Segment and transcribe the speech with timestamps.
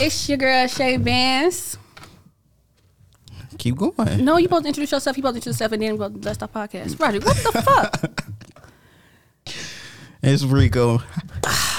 [0.00, 1.76] It's your girl Shay Vance.
[3.58, 4.24] Keep going.
[4.24, 5.16] No, you both introduce yourself.
[5.16, 7.00] You both introduce yourself, and then go let's start podcast.
[7.00, 8.24] Roger, what the fuck?
[10.22, 11.00] It's Rico.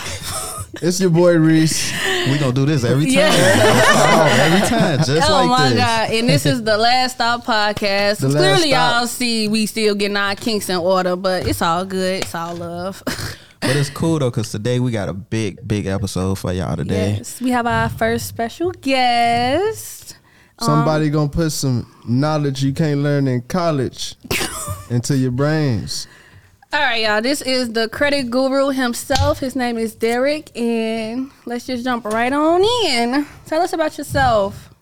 [0.81, 1.92] It's your boy Reese.
[2.29, 3.13] We gonna do this every time.
[3.15, 4.38] Yeah.
[4.40, 5.78] every time, just oh like my this.
[5.78, 6.12] god!
[6.12, 8.20] And this is the last stop podcast.
[8.22, 8.99] The last Clearly, stop.
[8.99, 12.24] y'all see we still getting our kinks in order, but it's all good.
[12.24, 13.04] It's all love.
[13.70, 17.17] But it's cool though, cause today we got a big, big episode for y'all today.
[17.17, 20.17] yes, we have our first special guest.
[20.59, 24.16] Somebody gonna put some knowledge you can't learn in college
[24.90, 26.07] into your brains.
[26.73, 27.21] All right, y'all.
[27.21, 29.38] This is the credit guru himself.
[29.38, 33.27] His name is Derek, and let's just jump right on in.
[33.45, 34.73] Tell us about yourself.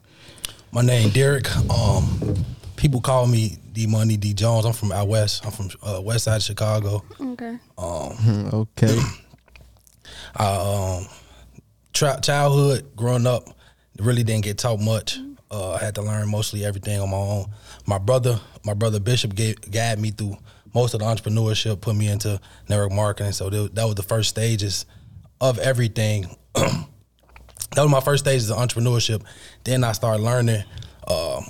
[0.72, 1.54] My name Derek.
[1.70, 2.46] Um,
[2.78, 4.66] people call me D Money D Jones.
[4.66, 5.46] I'm from out west.
[5.46, 7.04] I'm from uh, West Side of Chicago.
[7.22, 7.60] Okay.
[7.78, 9.00] Hmm, Okay.
[10.36, 11.08] I um,
[11.94, 13.44] tra- childhood growing up
[14.00, 15.20] really didn't get taught much.
[15.52, 17.46] Uh, I had to learn mostly everything on my own.
[17.86, 20.38] My brother, my brother Bishop, gave, guided me through
[20.74, 23.32] most of the entrepreneurship, put me into network marketing.
[23.34, 24.88] So th- that was the first stages
[25.40, 26.36] of everything.
[26.56, 26.88] that
[27.76, 29.22] was my first stages of entrepreneurship.
[29.64, 30.64] Then I started learning
[31.08, 31.46] um,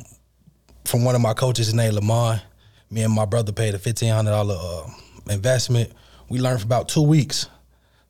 [0.87, 2.41] from one of my coaches, his name Lamont.
[2.89, 4.89] Me and my brother paid a fifteen hundred dollar uh,
[5.29, 5.91] investment.
[6.29, 7.47] We learned for about two weeks,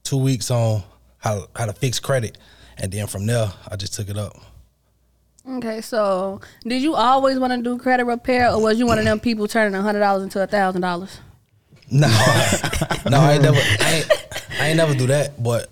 [0.03, 0.83] two weeks on
[1.17, 2.37] how how to fix credit,
[2.77, 4.37] and then from there I just took it up.
[5.49, 5.81] Okay.
[5.81, 9.19] So, did you always want to do credit repair, or was you one of them
[9.19, 11.19] people turning a hundred dollars into a thousand dollars?
[11.89, 12.07] No,
[13.09, 14.11] no, I ain't never, I ain't,
[14.59, 15.41] I ain't never do that.
[15.41, 15.69] But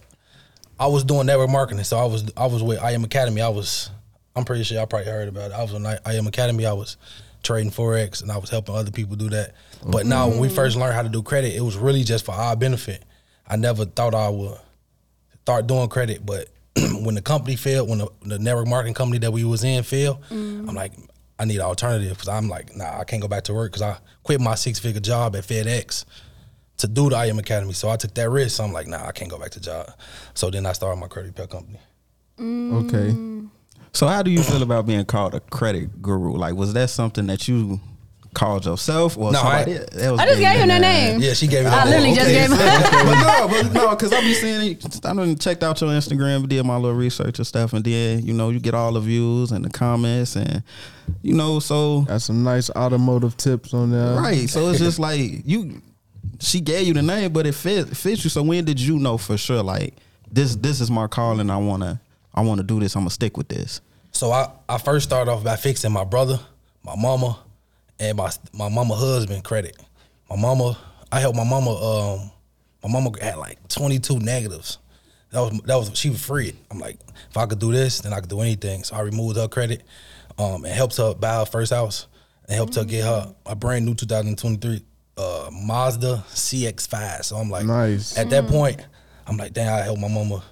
[0.79, 3.41] I was doing network marketing, so I was, I was with IM Academy.
[3.41, 3.89] I was,
[4.35, 5.53] I'm pretty sure I probably heard about it.
[5.53, 6.65] I was on I IM Academy.
[6.65, 6.97] I was
[7.43, 9.53] trading forex, and I was helping other people do that.
[9.83, 10.09] But mm-hmm.
[10.09, 12.55] now, when we first learned how to do credit, it was really just for our
[12.55, 13.03] benefit.
[13.47, 14.57] I never thought I would
[15.43, 19.31] start doing credit, but when the company failed, when the, the network marketing company that
[19.31, 20.67] we was in failed, mm-hmm.
[20.67, 20.93] I'm like,
[21.37, 23.83] I need an alternative because I'm like, nah, I can't go back to work because
[23.83, 26.05] I quit my six figure job at FedEx
[26.77, 27.73] to do the IM Academy.
[27.73, 28.57] So I took that risk.
[28.57, 29.91] So I'm like, nah, I can't go back to job.
[30.33, 31.79] So then I started my credit repair company.
[32.39, 32.87] Mm.
[32.87, 33.49] Okay.
[33.95, 36.33] So how do you feel about being called a credit guru?
[36.35, 37.79] Like, was that something that you
[38.33, 39.73] called yourself or No, I- somebody?
[39.97, 41.11] that was I just big gave him in that that?
[41.11, 41.21] name.
[41.21, 41.87] Yeah, she gave me I that.
[41.87, 42.57] literally just gave him.
[42.57, 45.05] but no, but no, because I be seeing it.
[45.05, 48.33] I done checked out your Instagram, did my little research and stuff, and then you
[48.33, 50.61] know you get all the views and the comments, and
[51.21, 54.15] you know so Got some nice automotive tips on there.
[54.19, 54.49] right.
[54.49, 55.81] So it's just like you.
[56.41, 58.29] She gave you the name, but it fit fits you.
[58.29, 59.63] So when did you know for sure?
[59.63, 59.93] Like
[60.29, 61.49] this, this is my calling.
[61.49, 62.01] I wanna,
[62.35, 62.95] I wanna do this.
[62.95, 63.81] I'm gonna stick with this.
[64.11, 66.39] So I, I first started off by fixing my brother,
[66.83, 67.39] my mama,
[67.99, 69.77] and my my mama husband credit.
[70.29, 70.77] My mama,
[71.11, 71.71] I helped my mama.
[71.71, 72.31] Um,
[72.83, 74.77] my mama had like 22 negatives.
[75.31, 76.53] That was that was she was free.
[76.69, 76.97] I'm like,
[77.29, 78.83] if I could do this, then I could do anything.
[78.83, 79.83] So I removed her credit,
[80.37, 82.07] um, and helped her buy her first house,
[82.47, 84.83] and helped her get her a brand new 2023
[85.17, 87.23] uh, Mazda CX-5.
[87.23, 88.17] So I'm like, Nice.
[88.17, 88.85] At that point,
[89.27, 90.43] I'm like, damn, I helped my mama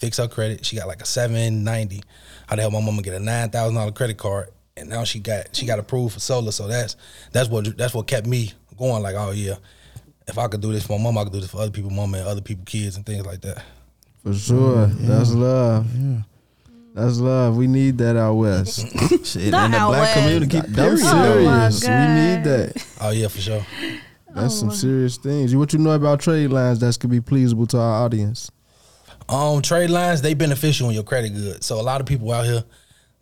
[0.00, 0.64] fix her credit.
[0.64, 2.02] She got like a 790.
[2.48, 5.54] I'd help my mama get a nine thousand dollar credit card, and now she got
[5.54, 6.50] she got approved for solar.
[6.50, 6.96] So that's
[7.32, 9.02] that's what that's what kept me going.
[9.02, 9.56] Like, oh yeah,
[10.26, 11.90] if I could do this for my mom, I could do this for other people,
[11.90, 13.62] mama and other people, kids and things like that.
[14.24, 14.86] For sure.
[14.86, 15.86] Mm, that's love.
[15.96, 16.22] Yeah.
[16.94, 17.56] That's love.
[17.56, 18.80] We need that out west.
[19.24, 20.14] Shit, Not and the out black west.
[20.14, 21.00] community keep I'm period.
[21.02, 21.82] Oh, serious.
[21.84, 22.86] we need that.
[23.00, 23.66] Oh yeah, for sure.
[24.34, 24.72] That's some oh.
[24.72, 25.54] serious things.
[25.54, 28.50] What you know about trade lines that could be pleasable to our audience?
[29.30, 31.62] Um, trade lines they beneficial when your credit good.
[31.62, 32.64] So a lot of people out here,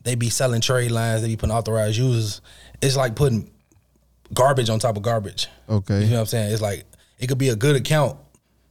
[0.03, 1.23] they be selling trade lines.
[1.23, 2.41] They be putting authorized users.
[2.81, 3.51] It's like putting
[4.33, 5.49] garbage on top of garbage.
[5.69, 6.01] Okay.
[6.03, 6.53] You know what I'm saying?
[6.53, 6.85] It's like
[7.19, 8.17] it could be a good account,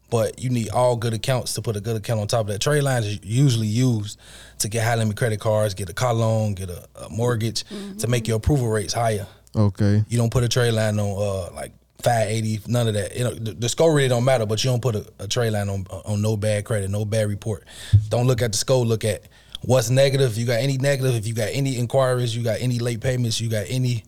[0.09, 2.59] but you need all good accounts to put a good account on top of that.
[2.59, 4.19] Trade lines is usually used
[4.59, 7.65] to get high limit credit cards, get a car loan, get a, a mortgage
[7.99, 9.27] to make your approval rates higher.
[9.55, 10.03] Okay.
[10.07, 13.15] You don't put a trade line on uh like 580, none of that.
[13.15, 15.51] You know, the, the score really don't matter, but you don't put a, a trade
[15.51, 17.65] line on on no bad credit, no bad report.
[18.09, 19.23] Don't look at the score, look at
[19.61, 20.31] what's negative.
[20.31, 23.41] If you got any negative, if you got any inquiries, you got any late payments,
[23.41, 24.03] you got any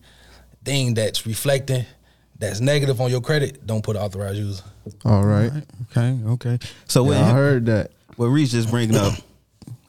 [0.64, 1.84] thing that's reflecting
[2.40, 4.64] that's negative on your credit, don't put an authorized user.
[5.04, 5.52] All right.
[5.90, 6.58] Okay, okay.
[6.86, 7.90] So Yeah, what, I heard that.
[8.16, 9.12] what Reese just bringing up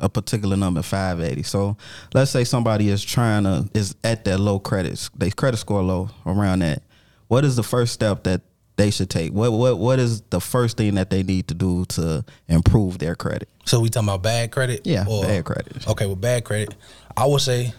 [0.01, 1.43] a particular number, five eighty.
[1.43, 1.77] So
[2.13, 6.09] let's say somebody is trying to is at that low credit, they credit score low
[6.25, 6.83] around that.
[7.31, 8.41] What is the first step that
[8.75, 9.31] they should take?
[9.31, 13.15] What what what is the first thing that they need to do to improve their
[13.15, 13.47] credit?
[13.63, 14.81] So we talking about bad credit?
[14.83, 15.87] Yeah, bad credit.
[15.87, 16.75] Okay, with bad credit,
[17.15, 17.71] I would say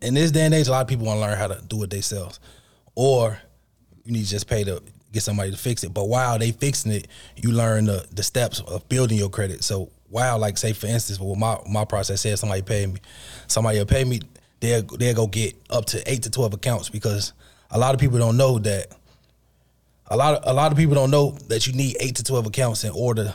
[0.00, 1.82] in this day and age, a lot of people want to learn how to do
[1.82, 2.40] it themselves,
[2.94, 3.38] or
[4.06, 4.82] you need to just pay to
[5.12, 5.92] get somebody to fix it.
[5.92, 7.06] But while they fixing it,
[7.36, 9.62] you learn the, the steps of building your credit.
[9.62, 13.00] So while Like say for instance, with my my process said somebody paid me,
[13.46, 14.22] somebody will pay me,
[14.60, 17.34] they'll they'll go get up to eight to twelve accounts because
[17.70, 18.88] a lot of people don't know that.
[20.12, 22.46] A lot of a lot of people don't know that you need eight to twelve
[22.46, 23.32] accounts in order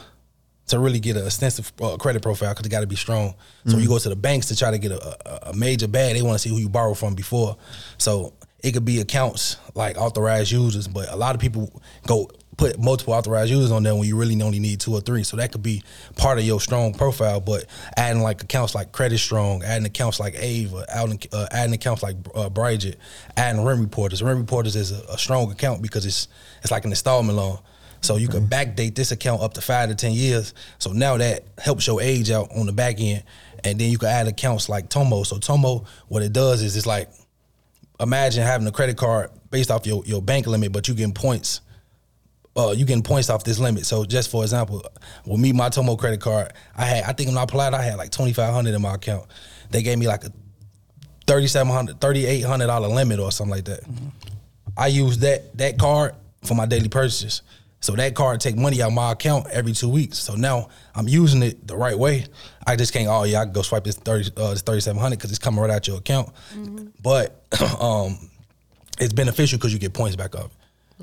[0.68, 3.36] to really get an extensive uh, credit profile because it got to be strong.
[3.68, 6.16] So you go to the banks to try to get a, a, a major bag.
[6.16, 7.56] They want to see who you borrowed from before.
[8.00, 8.34] So
[8.64, 11.72] it could be accounts like authorized users, but a lot of people
[12.08, 15.24] go put multiple authorized users on there when you really only need two or three.
[15.24, 15.84] So that could be
[16.16, 17.40] part of your strong profile.
[17.40, 17.66] But
[17.98, 22.16] adding like accounts like Credit Strong, adding accounts like Ava, adding, uh, adding accounts like
[22.34, 22.96] uh, Brigit,
[23.36, 24.24] adding rent reporters.
[24.24, 26.28] Rent reporters is a, a strong account because it's
[26.62, 27.60] it's like an installment loan.
[28.02, 30.54] So you can backdate this account up to five to ten years.
[30.78, 33.24] So now that helps your age out on the back end,
[33.64, 35.24] and then you can add accounts like Tomo.
[35.24, 37.10] So Tomo, what it does is it's like
[38.00, 41.62] imagine having a credit card based off your, your bank limit, but you getting points.
[42.58, 43.86] Uh, you getting points off this limit.
[43.86, 44.82] So just for example,
[45.26, 47.98] with me, my Tomo credit card, I had I think when I applied, I had
[47.98, 49.26] like twenty five hundred in my account.
[49.72, 50.32] They gave me like a
[51.28, 53.82] thirty seven hundred, thirty eight hundred dollar limit or something like that.
[54.78, 57.42] I use that that card for my daily purchases.
[57.82, 60.18] So that card take money out of my account every two weeks.
[60.18, 62.26] So now I'm using it the right way.
[62.66, 63.08] I just can't.
[63.08, 65.40] Oh yeah, I can go swipe this thirty uh, this thirty seven hundred because it's
[65.40, 66.30] coming right out your account.
[67.04, 67.44] But
[67.82, 68.18] um,
[69.00, 70.52] it's beneficial because you get points back up.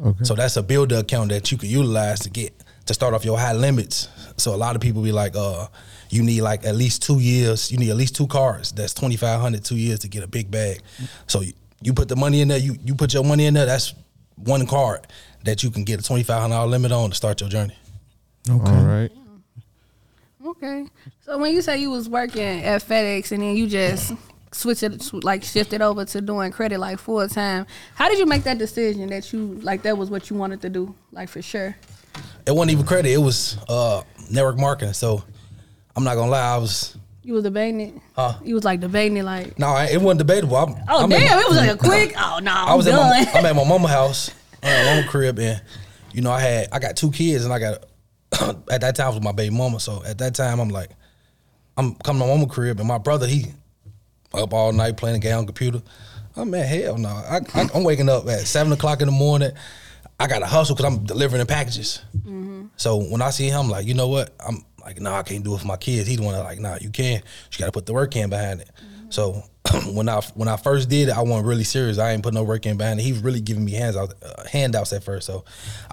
[0.00, 0.24] Okay.
[0.24, 2.52] So that's a builder account that you can utilize to get
[2.86, 4.08] to start off your high limits.
[4.36, 5.66] So a lot of people be like, uh,
[6.08, 7.70] you need like at least two years.
[7.70, 8.72] You need at least two cards.
[8.72, 10.80] That's 2500 two years to get a big bag.
[11.26, 12.58] So you, you put the money in there.
[12.58, 13.66] You you put your money in there.
[13.66, 13.94] That's
[14.36, 15.06] one card
[15.44, 17.76] that you can get a twenty five hundred dollar limit on to start your journey.
[18.48, 18.70] Okay.
[18.70, 19.12] All right.
[20.44, 20.86] Okay.
[21.20, 24.12] So when you say you was working at FedEx and then you just
[24.52, 28.44] switched it, like shifted over to doing credit like full time, how did you make
[28.44, 31.76] that decision that you like that was what you wanted to do, like for sure?
[32.46, 33.10] It wasn't even credit.
[33.10, 34.94] It was uh, network marketing.
[34.94, 35.22] So
[35.96, 36.54] I'm not gonna lie.
[36.54, 37.94] I was You was debating it.
[38.14, 38.34] Huh?
[38.44, 40.56] You was like debating it, like, no, I- it wasn't debatable.
[40.56, 42.14] I'm, oh I'm damn, my- it was like a quick.
[42.18, 43.10] Oh no, I I'm was at done.
[43.24, 44.30] my, I'm at my mama house,
[44.62, 45.62] uh, mama crib, and
[46.12, 47.84] you know I had I got two kids, and I got
[48.70, 49.80] at that time it was my baby mama.
[49.80, 50.90] So at that time I'm like,
[51.78, 53.46] I'm coming to mama crib, and my brother he
[54.34, 55.82] up all night playing a game on computer.
[56.36, 57.08] I'm man, hell no!
[57.08, 59.52] I, I, I'm waking up at seven o'clock in the morning.
[60.18, 62.00] I got to hustle because I'm delivering the packages.
[62.16, 62.66] Mm-hmm.
[62.76, 64.32] So when I see him, like, you know what?
[64.40, 66.06] I'm like, no, I can't do it for my kids.
[66.06, 67.22] He's the one that like, nah, you can.
[67.52, 68.70] You got to put the work in behind it.
[68.76, 69.10] Mm-hmm.
[69.10, 69.42] So
[69.92, 71.98] when I when I first did it, I wasn't really serious.
[71.98, 73.02] I ain't put no work in behind it.
[73.02, 75.26] He was really giving me hands out, uh, handouts at first.
[75.26, 75.44] So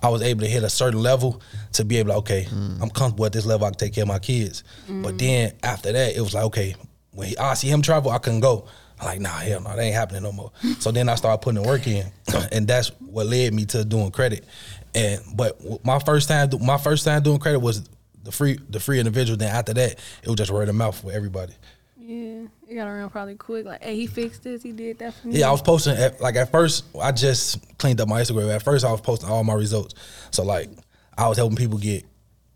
[0.02, 1.42] I was able to hit a certain level
[1.74, 2.82] to be able to, okay, mm.
[2.82, 3.68] I'm comfortable at this level.
[3.68, 4.64] I can take care of my kids.
[4.88, 5.20] But mm.
[5.20, 6.76] then after that, it was like, okay,
[7.12, 8.68] when he, I see him travel, I couldn't go.
[9.00, 10.52] I'm like, nah, hell no, that ain't happening no more.
[10.80, 12.12] so then I started putting the work in,
[12.52, 14.46] and that's what led me to doing credit.
[14.94, 17.88] And but my first time, my first time doing credit was
[18.24, 19.38] the free, the free individual.
[19.38, 19.92] Then after that,
[20.24, 21.54] it was just word of mouth for everybody.
[21.98, 23.66] yeah, it got around probably quick.
[23.66, 24.64] Like, hey, he fixed this.
[24.64, 25.40] He did that for me.
[25.40, 26.86] Yeah, I was posting at, like at first.
[27.00, 28.54] I just cleaned up my Instagram.
[28.54, 29.94] At first, I was posting all my results.
[30.32, 30.70] So like,
[31.18, 32.04] I was helping people get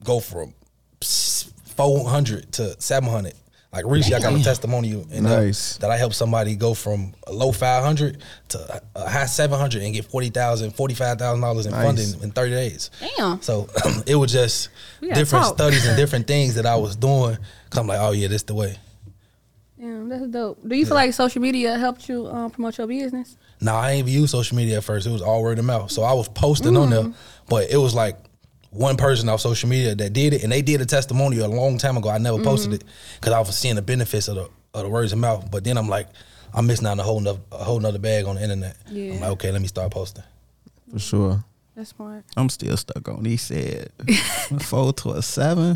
[0.03, 0.53] go from
[1.01, 3.35] four hundred to seven hundred.
[3.73, 5.77] Like recently, I got a testimonial and Nice.
[5.77, 9.81] that I helped somebody go from a low five hundred to a high seven hundred
[9.81, 11.83] and get forty thousand, forty five thousand dollars in Nice.
[11.83, 12.91] funding in thirty days.
[13.17, 13.41] Damn.
[13.41, 13.67] So
[14.05, 14.69] it was just
[15.01, 15.55] different talk.
[15.55, 17.35] studies and different things that I was doing.
[17.71, 18.77] Cause I'm like, oh yeah, this the way.
[19.79, 20.59] Damn, that's dope.
[20.67, 23.35] Do you feel like social media helped you um, promote your business?
[23.59, 25.07] No, I ain't even use social media at first.
[25.07, 25.89] It was all word of mouth.
[25.91, 27.11] So I was posting on there,
[27.49, 28.17] but it was like
[28.73, 31.77] one person off social media that did it, and they did a testimonial a long
[31.77, 32.09] time ago.
[32.09, 32.83] I never posted it
[33.19, 35.49] because I was seeing the benefits of the of the words of mouth.
[35.51, 36.07] But then I'm like,
[36.53, 38.75] I'm missing out on a whole nother, a whole nother bag on the internet.
[38.89, 39.13] Yeah.
[39.13, 40.23] I'm like, okay, let me start posting.
[40.91, 41.43] For sure.
[41.75, 42.23] That's smart.
[42.37, 43.25] I'm still stuck on.
[43.25, 43.89] He said
[44.61, 45.75] four to a seven,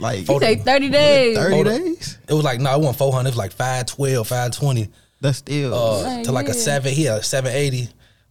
[0.00, 1.36] like You say thirty days.
[1.36, 2.18] thirty days.
[2.28, 3.28] It was like no, it wasn't 400.
[3.28, 4.88] It was like 512, 520
[5.20, 6.54] That's still uh, Right, to like a yeah.
[6.54, 6.92] seven.
[6.94, 7.04] He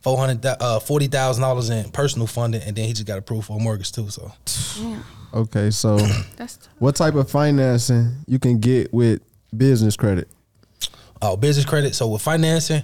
[0.04, 0.60] had a 780.
[0.60, 3.58] 400 uh forty thousand dollars in personal funding, and then he just got approved for
[3.58, 4.10] a mortgage too.
[4.10, 4.32] So
[5.34, 5.98] Okay, so
[6.38, 9.22] That's what type of financing you can get with
[9.56, 10.28] business credit?
[11.22, 11.96] Oh, business credit.
[11.96, 12.84] So with financing,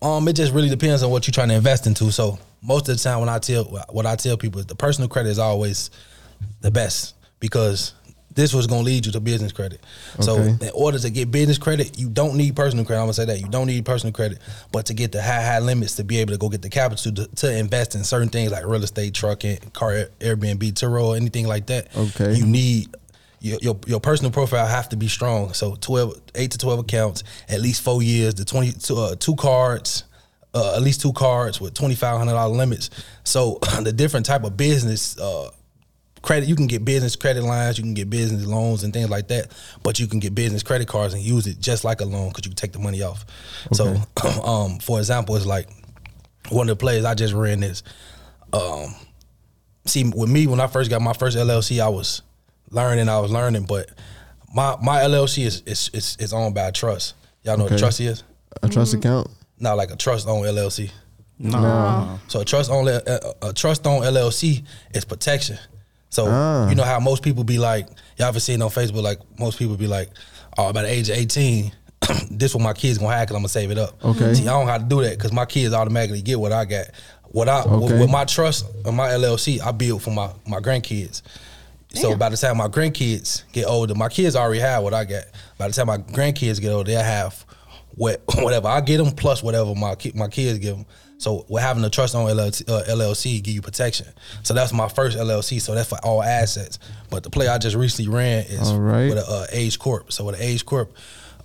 [0.00, 2.10] um, it just really depends on what you're trying to invest into.
[2.12, 5.08] So most of the time, when I tell what I tell people is the personal
[5.08, 5.90] credit is always
[6.60, 7.94] the best because
[8.34, 9.80] this was going to lead you to business credit.
[10.20, 10.66] So Okay.
[10.66, 13.00] in order to get business credit, you don't need personal credit.
[13.00, 14.38] I'm gonna say that you don't need personal credit,
[14.72, 17.12] but to get the high high limits to be able to go get the capital
[17.14, 21.66] to, to invest in certain things like real estate, trucking, car, Airbnb, Turo, anything like
[21.66, 21.88] that.
[21.96, 22.34] Okay.
[22.34, 22.88] you need
[23.40, 25.52] your, your your personal profile have to be strong.
[25.52, 29.34] So 12, 8 to twelve accounts, at least four years, the twenty two, uh, two
[29.36, 30.04] cards,
[30.54, 32.88] uh, at least two cards with twenty five hundred dollar limits.
[33.24, 35.50] So the different type of business uh,
[36.22, 36.48] credit.
[36.48, 39.52] You can get business credit lines, you can get business loans and things like that.
[39.82, 42.44] But you can get business credit cards and use it just like a loan because
[42.44, 43.24] you can take the money off.
[43.72, 43.96] So,
[44.44, 45.68] um, for example, it's like
[46.50, 47.82] one of the plays I just ran this.
[48.52, 48.94] Um,
[49.86, 52.22] see, with me when I first got my first LLC, I was
[52.70, 53.90] learning, I was learning, but
[54.54, 57.14] my my LLC is is is, is owned by a trust.
[57.42, 58.22] Y'all know what a trust is?
[58.62, 59.28] A trust account.
[59.58, 60.90] Not like a trust owned LLC.
[61.38, 62.20] No.
[62.28, 64.64] So a trust owned a, a trust owned LLC
[64.94, 65.58] is protection.
[66.12, 66.68] So Ah.
[66.68, 67.86] you know how most people be like,
[68.18, 69.02] y'all ever seen on Facebook?
[69.02, 70.10] Like most people be like,
[70.58, 71.72] oh, by the age of eighteen,
[72.30, 74.04] this what my kids gonna have because I'm gonna save it up.
[74.04, 74.34] Okay.
[74.34, 76.88] See, I don't have to do that because my kids automatically get what I got.
[77.28, 77.98] What I with, Okay.
[77.98, 81.22] with my trust and my LLC, I build for my my grandkids.
[81.94, 85.24] So by the time my grandkids get older, my kids already have what I got.
[85.56, 87.42] By the time my grandkids get older, they'll have
[87.94, 90.86] what whatever I get them plus whatever my ki- my kids give them.
[91.22, 94.08] So we're having a trust on LLC, uh, LLC give you protection.
[94.42, 95.60] So that's my first LLC.
[95.60, 96.80] So that's for all assets.
[97.10, 99.08] But the play I just recently ran is right.
[99.08, 100.12] with a uh, Age Corp.
[100.12, 100.92] So with an Age Corp,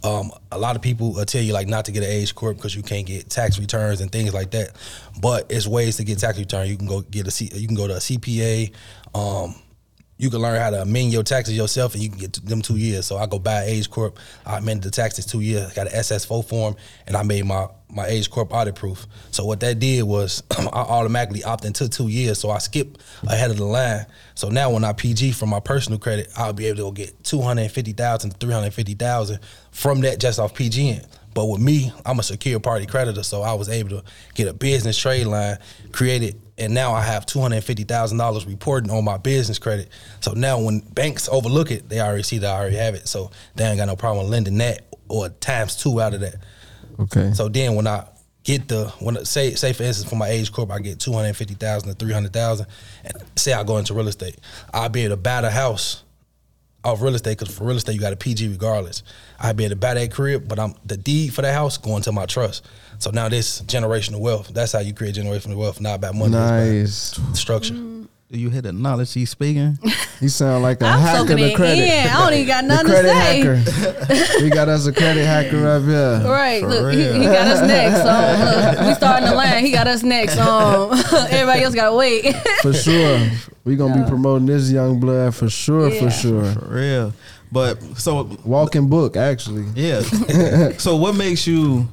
[0.03, 2.57] um, a lot of people will tell you like not to get an Age Corp
[2.57, 4.72] because you can't get tax returns and things like that.
[5.22, 6.67] But it's ways to get tax return.
[6.67, 8.72] You can go get a C, you can go to a CPA.
[9.13, 9.53] Um,
[10.18, 12.78] you can learn how to amend your taxes yourself and you can get them two
[12.78, 13.06] years.
[13.06, 14.18] So I go buy Age Corp.
[14.46, 15.74] I amended the taxes two years.
[15.74, 19.08] Got an SS4 form and I made my my Age Corp audit proof.
[19.32, 22.40] So what that did was I automatically opted into two years.
[22.40, 24.06] So I skipped ahead of the line.
[24.36, 27.24] So now when I PG from my personal credit, I'll be able to go get
[27.24, 29.40] 250,000 to 350,000
[29.72, 31.06] from that just off PGing.
[31.34, 34.54] But with me, I'm a secure party creditor, so I was able to get a
[34.54, 35.60] business trade line
[35.92, 39.90] created, and now I have two hundred fifty thousand dollars reporting on my business credit.
[40.22, 43.32] So now when banks overlook it, they already see that I already have it, so
[43.56, 46.36] they ain't got no problem lending that or times two out of that.
[47.00, 47.34] Okay.
[47.34, 48.06] So then when I
[48.44, 51.36] get the when say say for instance for my age corp I get two hundred
[51.36, 52.68] fifty thousand to three hundred thousand,
[53.04, 54.38] and say I go into real estate,
[54.74, 56.04] I'll be able to buy the house
[56.84, 59.04] off real estate because for real estate you got a PG regardless.
[59.40, 62.02] I'd be able to buy that crib, but I'm the deed for that house going
[62.04, 62.66] to my trust.
[63.00, 64.50] So now this generational wealth.
[64.54, 67.18] That's how you create generational wealth, not about money, it's nice.
[67.18, 67.74] about structure.
[68.30, 69.77] Do you hear the knowledge he's speaking?
[70.20, 71.84] He sound like a I'm hacker soaking to credit.
[71.84, 72.08] in.
[72.08, 74.16] I don't even got The nothing to say.
[74.25, 74.42] hacker.
[74.44, 76.27] we got us a credit hacker up here.
[76.27, 77.98] Right, For look, he, he got us next.
[78.01, 79.63] So look, we starting the line.
[79.63, 80.39] He got us next.
[80.39, 80.89] Um,
[81.30, 82.36] everybody else gotta wait.
[82.63, 83.30] For sure.
[83.63, 86.00] We gonna be promoting this young blood for sure, Yeah.
[86.01, 86.51] for sure.
[86.54, 87.13] For real.
[87.51, 89.66] But so Walking book, actually.
[89.75, 90.01] yeah.
[90.80, 91.88] so what makes you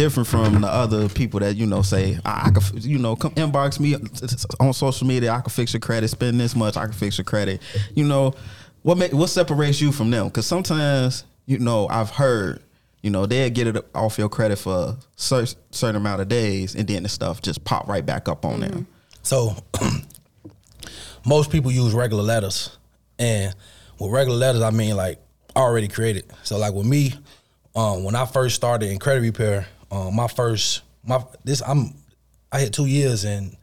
[0.00, 3.32] different from the other people that you know say I, I could you know come
[3.32, 3.96] inbox me
[4.58, 7.26] on social media I can fix your credit spend this much I can fix your
[7.26, 7.60] credit.
[7.94, 8.32] You know
[8.80, 10.28] what make what separates you from them?
[10.28, 12.62] Because sometimes you know I've heard
[13.02, 16.74] you know they'll get it off your credit for a cer- certain amount of days
[16.74, 18.86] and then the stuff just pop right back up on them.
[19.22, 19.54] So
[21.26, 22.78] most people use regular letters,
[23.18, 23.54] and
[23.98, 25.18] with regular letters, I mean like
[25.54, 26.24] already created.
[26.42, 27.12] So like with me,
[27.76, 31.94] um, when I first started in credit repair, um, my first my this I'm
[32.52, 33.56] I hit two years in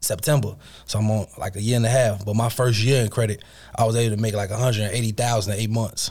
[0.00, 2.24] September, so I'm on like a year and a half.
[2.24, 3.42] But my first year in credit,
[3.76, 6.10] I was able to make like 180,000 in eight months,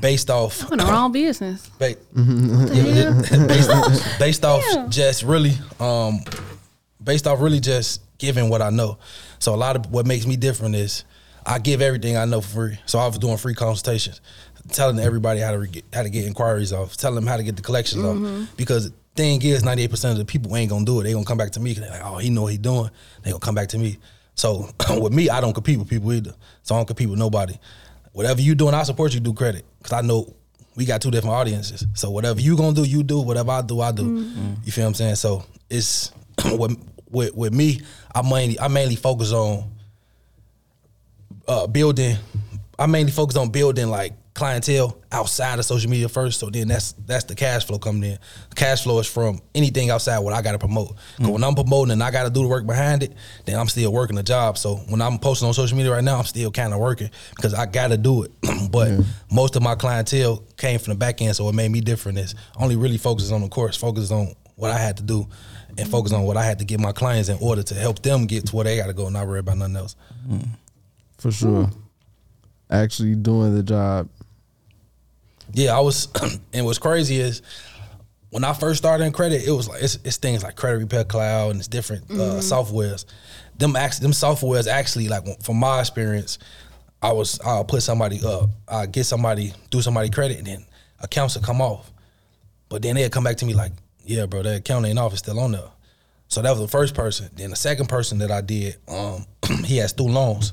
[0.00, 1.68] based off in the wrong business.
[1.78, 4.86] ba- yeah, yeah, based off, based off Yeah.
[4.88, 6.20] just really um
[7.02, 8.98] based off really just giving what I know.
[9.38, 11.04] So a lot of what makes me different is
[11.46, 12.78] I give everything I know for free.
[12.86, 14.20] So I was doing free consultations,
[14.70, 17.42] telling everybody how to re- get, how to get inquiries off, telling them how to
[17.42, 18.48] get the collections off.
[18.56, 21.04] Because thing is, ninety eight percent of the people ain't gonna do it.
[21.04, 22.90] They gonna come back to me because they're like, oh, he know what he doing.
[23.22, 23.98] They gonna come back to me.
[24.34, 24.68] So
[25.00, 26.34] with me, I don't compete with people either.
[26.62, 27.54] So I don't compete with nobody.
[28.12, 29.20] Whatever you doing, I support you.
[29.20, 30.34] Do credit because I know
[30.76, 31.84] we got two different audiences.
[31.94, 33.20] So whatever you gonna do, you do.
[33.20, 34.26] Whatever I do, I do.
[34.64, 35.16] You feel what I'm saying?
[35.16, 36.10] So it's
[36.44, 36.76] with,
[37.10, 37.80] with with me.
[38.14, 39.70] I mainly I mainly focus on
[41.46, 42.16] uh, building.
[42.78, 46.40] I mainly focus on building like clientele outside of social media first.
[46.40, 48.18] So then that's that's the cash flow coming in.
[48.56, 50.96] Cash flow is from anything outside what I got to promote.
[51.18, 53.12] 'Cause when I'm promoting and I got to do the work behind it,
[53.44, 54.58] then I'm still working the job.
[54.58, 57.54] So when I'm posting on social media right now, I'm still kind of working because
[57.54, 58.32] I got to do it.
[58.70, 58.90] but
[59.30, 62.18] most of my clientele came from the back end, so it made me different.
[62.18, 65.28] Is only really focuses on the course, focuses on what I had to do.
[65.76, 68.26] And focus on what I had to get my clients in order to help them
[68.26, 69.96] get to where they got to go, and not worry about nothing else.
[70.24, 70.38] Hmm.
[71.18, 71.68] For sure.
[72.70, 74.08] Actually doing the job.
[75.52, 76.08] Yeah, I was,
[76.52, 77.42] and what's crazy is
[78.30, 81.04] when I first started in credit, it was like it's, it's things like Credit Repair
[81.04, 83.04] Cloud and it's different uh, softwares.
[83.58, 86.38] Them actually, them softwares actually like from my experience,
[87.00, 90.66] I was I'll put somebody up, I get somebody do somebody credit, and then
[91.00, 91.92] accounts will come off,
[92.68, 93.72] but then they'll come back to me like,
[94.04, 95.62] yeah, bro, that account ain't off, it's still on there.
[96.28, 97.30] So that was the first person.
[97.36, 99.26] Then the second person that I did, um,
[99.64, 100.52] he had student loans,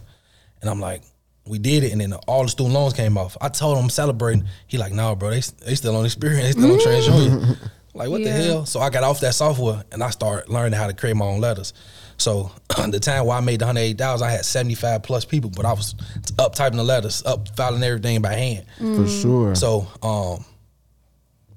[0.62, 1.02] And I'm like,
[1.46, 3.36] we did it, and then all the student loans came off.
[3.42, 4.46] I told him I'm celebrating.
[4.68, 7.58] He like, nah, bro, they they still on Experian, they still on TransUnion.
[7.94, 8.66] like, what the hell?
[8.66, 11.42] So I got off that software and I started learning how to create my own
[11.42, 11.74] letters.
[12.18, 12.52] So
[12.90, 15.50] the time where I made the hundred eight dollars, I had seventy five plus people,
[15.50, 15.96] but I was
[16.38, 18.66] up typing the letters, up filing everything by hand.
[18.78, 19.56] For sure.
[19.56, 20.46] So um,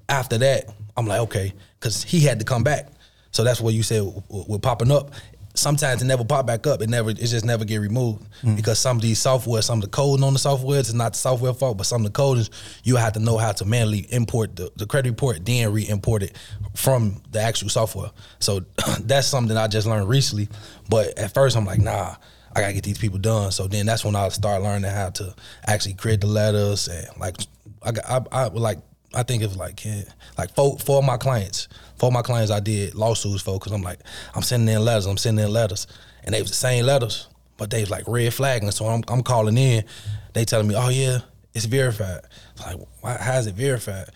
[0.09, 2.89] after that, I'm like, okay, because he had to come back.
[3.33, 5.11] So that's what you said w- w- with popping up.
[5.55, 6.83] Sometimes it never pop back up.
[6.83, 8.57] It never, it just never get removed mm.
[8.57, 11.19] because some of these software, some of the coding on the software is not the
[11.19, 12.51] software fault, but some of the codings
[12.83, 16.37] you have to know how to manually import the, the credit report, then re-import it
[16.75, 18.11] from the actual software.
[18.41, 18.61] So
[19.01, 20.49] that's something I just learned recently.
[20.89, 22.17] But at first, I'm like, nah.
[22.57, 23.51] I gotta get these people done.
[23.51, 25.35] So then that's when I start learning how to
[25.67, 27.35] actually create the letters and like
[27.83, 28.79] I got I, I would like
[29.15, 30.03] I think of like yeah,
[30.37, 33.73] like four four of my clients, four of my clients I did lawsuits for because
[33.73, 34.01] I'm like
[34.35, 35.87] I'm sending in letters, I'm sending in letters,
[36.25, 38.71] and they was the same letters, but they was like red flagging.
[38.71, 39.85] So I'm I'm calling in,
[40.33, 41.21] they telling me, oh yeah,
[41.55, 42.23] it's verified.
[42.61, 44.07] Like why, how is it verified?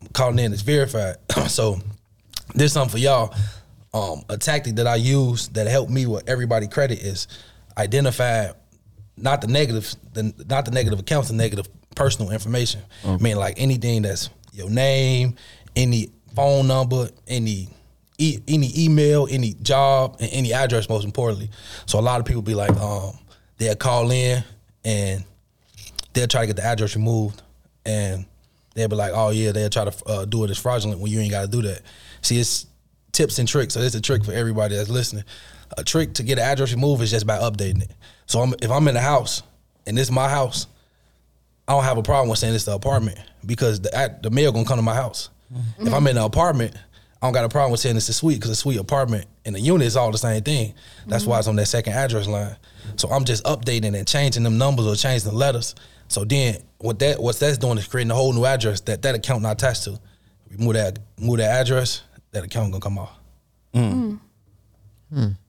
[0.00, 1.16] I'm calling in, it's verified.
[1.48, 1.78] so
[2.54, 3.34] there's something for y'all.
[3.92, 7.28] Um, a tactic that I use that helped me with everybody credit is
[7.78, 8.50] identify
[9.16, 12.80] not the negative, the, not the negative accounts, the negative personal information.
[13.04, 15.36] I mean, like anything that's your name,
[15.76, 17.68] any phone number, any
[18.18, 20.88] e- any email, any job, and any address.
[20.88, 21.50] Most importantly,
[21.86, 23.18] so a lot of people be like, um,
[23.58, 24.44] they'll call in
[24.84, 25.24] and
[26.12, 27.42] they'll try to get the address removed,
[27.84, 28.24] and
[28.74, 31.20] they'll be like, oh yeah, they'll try to uh, do it as fraudulent when you
[31.20, 31.80] ain't got to do that.
[32.22, 32.66] See, it's
[33.12, 33.74] tips and tricks.
[33.74, 35.24] So it's a trick for everybody that's listening.
[35.78, 37.90] A trick to get an address removed is just by updating it.
[38.26, 39.42] So I'm, if I'm in the house
[39.86, 40.66] and this is my house,
[41.66, 44.52] I don't have a problem with saying it's the apartment because the ad- the mail
[44.52, 45.30] gonna come to my house.
[45.78, 46.74] If I'm in an apartment,
[47.22, 49.54] I don't got a problem with saying it's a suite because a suite apartment and
[49.54, 50.74] the unit is all the same thing.
[51.06, 52.56] That's why it's on that second address line.
[52.96, 55.74] So I'm just updating and changing them numbers or changing the letters.
[56.08, 59.14] So then what that what that's doing is creating a whole new address that that
[59.14, 59.98] account not attached to.
[60.50, 63.16] We move that move that address, that account gonna come off.
[63.74, 64.18] Mm.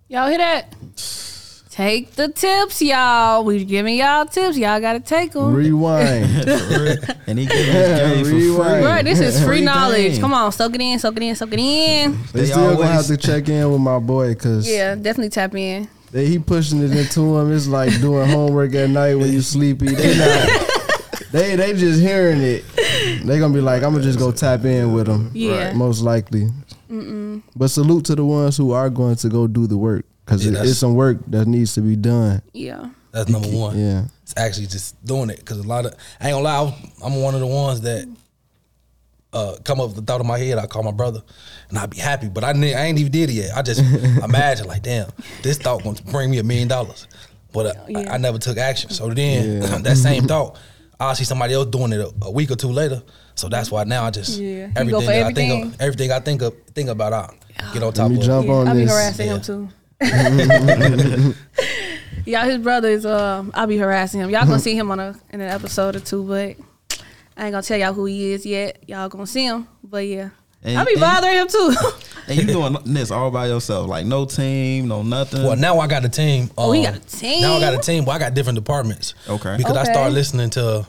[0.08, 0.72] Y'all hear that?
[0.80, 1.25] Mm.
[1.76, 3.44] Take the tips, y'all.
[3.44, 4.58] We giving y'all tips.
[4.58, 5.54] Y'all gotta take them.
[5.54, 6.24] Rewind.
[7.28, 8.50] and he giving his game for free.
[8.50, 8.82] Rewind.
[8.82, 10.12] Bro, this is free Free knowledge.
[10.14, 10.22] game.
[10.22, 12.18] Come on, soak it in, soak it in, soak it in.
[12.32, 15.54] they They still gonna have to check in with my boy because Yeah, definitely tap
[15.54, 15.90] in.
[16.14, 17.52] they, he pushing it into him.
[17.52, 19.88] It's like doing homework at night when you sleepy.
[19.96, 21.30] They not.
[21.34, 22.64] They they just hearing it.
[23.26, 25.30] They gonna be like, I'm gonna just go tap in with them.
[25.34, 25.74] Yeah.
[25.74, 26.48] most likely.
[27.54, 30.60] But salute to the ones who are going to go do the work because Yeah,
[30.60, 32.42] it, it's some work that needs to be done.
[32.54, 32.90] Yeah.
[33.12, 33.78] That's number one.
[33.80, 34.06] Yeah.
[34.24, 36.74] It's actually just doing it because a lot of I ain't gonna lie, I was-
[37.04, 38.08] I'm one of the ones that
[39.34, 40.58] uh, come up with the thought in my head.
[40.58, 41.22] I call my brother
[41.70, 43.52] and I'd be happy, but I, ne- I ain't even did it yet.
[43.56, 43.82] I just
[44.24, 45.10] imagine like, damn,
[45.44, 47.08] this thought gonna bring me a million dollars,
[47.54, 48.12] but uh, Yeah.
[48.12, 48.90] I, I never took action.
[48.92, 49.78] So then Yeah.
[49.84, 50.58] that same thought,
[51.00, 53.04] I'll see somebody else doing it a, a week or two later.
[53.36, 54.68] So that's why now I just Yeah.
[54.68, 57.30] You everything, I think of, everything I think of think about I
[57.74, 58.24] get on top Let me of.
[58.24, 58.54] jump yeah.
[58.54, 58.90] on I be this.
[58.92, 59.42] harassing him Yeah.
[59.42, 59.70] too.
[62.26, 63.06] Y'all, his brother is.
[63.06, 64.30] Um, I'll be harassing him.
[64.30, 66.56] Y'all gonna see him on a in an episode or two, but
[67.38, 68.84] I ain't gonna tell y'all who he is yet.
[68.88, 70.30] Y'all gonna see him, but yeah,
[70.64, 71.76] And- I be and- bothering him too.
[72.28, 75.44] And you doing this all by yourself, like no team, no nothing.
[75.44, 76.50] Well, now I got a team.
[76.58, 77.42] Oh, he um, got a team?
[77.42, 79.14] Now I got a team, but I got different departments.
[79.30, 79.58] Okay.
[79.58, 79.94] Because I Okay.
[79.94, 80.88] started listening to.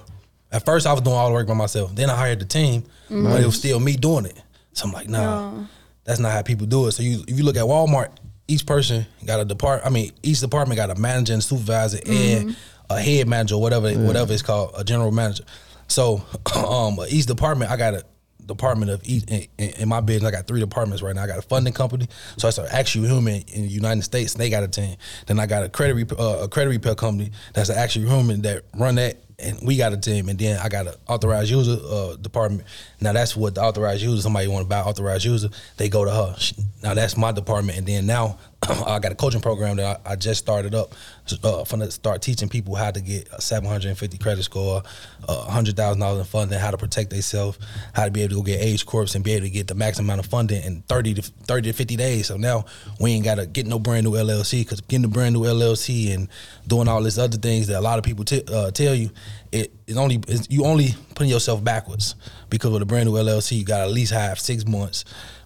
[0.51, 1.95] At first, I was doing all the work by myself.
[1.95, 4.41] Then I hired the team, but it was still me doing it.
[4.73, 5.67] So I'm like, nah, No.
[6.05, 6.93] that's not how people do it.
[6.93, 8.09] So you, if you look at Walmart,
[8.49, 9.83] each person got a depart.
[9.85, 12.57] I mean, each department got a manager and supervisor and
[12.89, 15.45] a head manager, whatever whatever it's called, a general manager.
[15.89, 16.23] So
[16.57, 18.05] um, each department, I got a
[18.45, 20.29] department of each in, in, in my business.
[20.29, 21.25] I got three departments right now.
[21.25, 22.07] I got a funding company,
[22.37, 24.35] so that's an actual human in the United States.
[24.35, 24.97] And they got a team.
[25.27, 28.43] Then I got a credit rep- uh, a credit repair company that's an actual human
[28.43, 29.19] that run that.
[29.39, 32.67] And we got a team, and then I got an authorized user uh, department.
[33.03, 34.23] Now that's what the authorized user.
[34.23, 36.37] Somebody want to buy authorized user, they go to her.
[36.83, 40.17] Now that's my department, and then now I got a coaching program that I, I
[40.17, 40.95] just started up.
[41.43, 44.83] Uh, from start teaching people how to get a 750 credit score,
[45.29, 47.59] uh, hundred thousand dollars in funding, how to protect themselves,
[47.95, 49.75] how to be able to go get age corps and be able to get the
[49.75, 52.27] maximum amount of funding in 30 to 30 to 50 days.
[52.29, 52.65] So now
[53.01, 56.15] we ain't got to get no brand new LLC because getting a brand new LLC
[56.15, 56.29] and
[56.67, 59.11] doing all this other things that a lot of people t- uh, tell you,
[59.53, 62.15] it, it only it's, you only putting yourself backwards
[62.51, 65.05] because with a brand new LLC you got to at least have six months,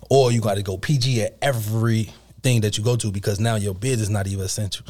[0.09, 2.11] or you got to go PG at every
[2.43, 4.87] thing that you go to because now your bid is not even essential.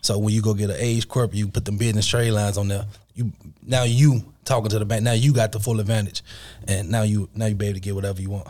[0.00, 2.68] So when you go get an age corp, you put the business trade lines on
[2.68, 2.86] there.
[3.14, 5.02] You now you talking to the bank.
[5.02, 6.22] Now you got the full advantage,
[6.66, 8.48] and now you now you be able to get whatever you want.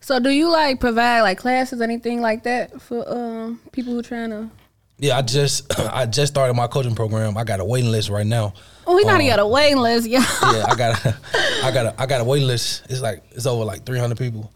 [0.00, 4.30] so, do you like provide like classes, anything like that for um people who trying
[4.30, 4.50] to
[4.98, 7.36] Yeah, I just I just started my coaching program.
[7.36, 8.54] I got a waiting list right now.
[8.86, 10.20] Oh, we gotta got a waiting list, y'all.
[10.20, 11.16] Yeah, I got a,
[11.64, 12.84] I got a, I got a waiting list.
[12.88, 14.52] It's like it's over like 300 people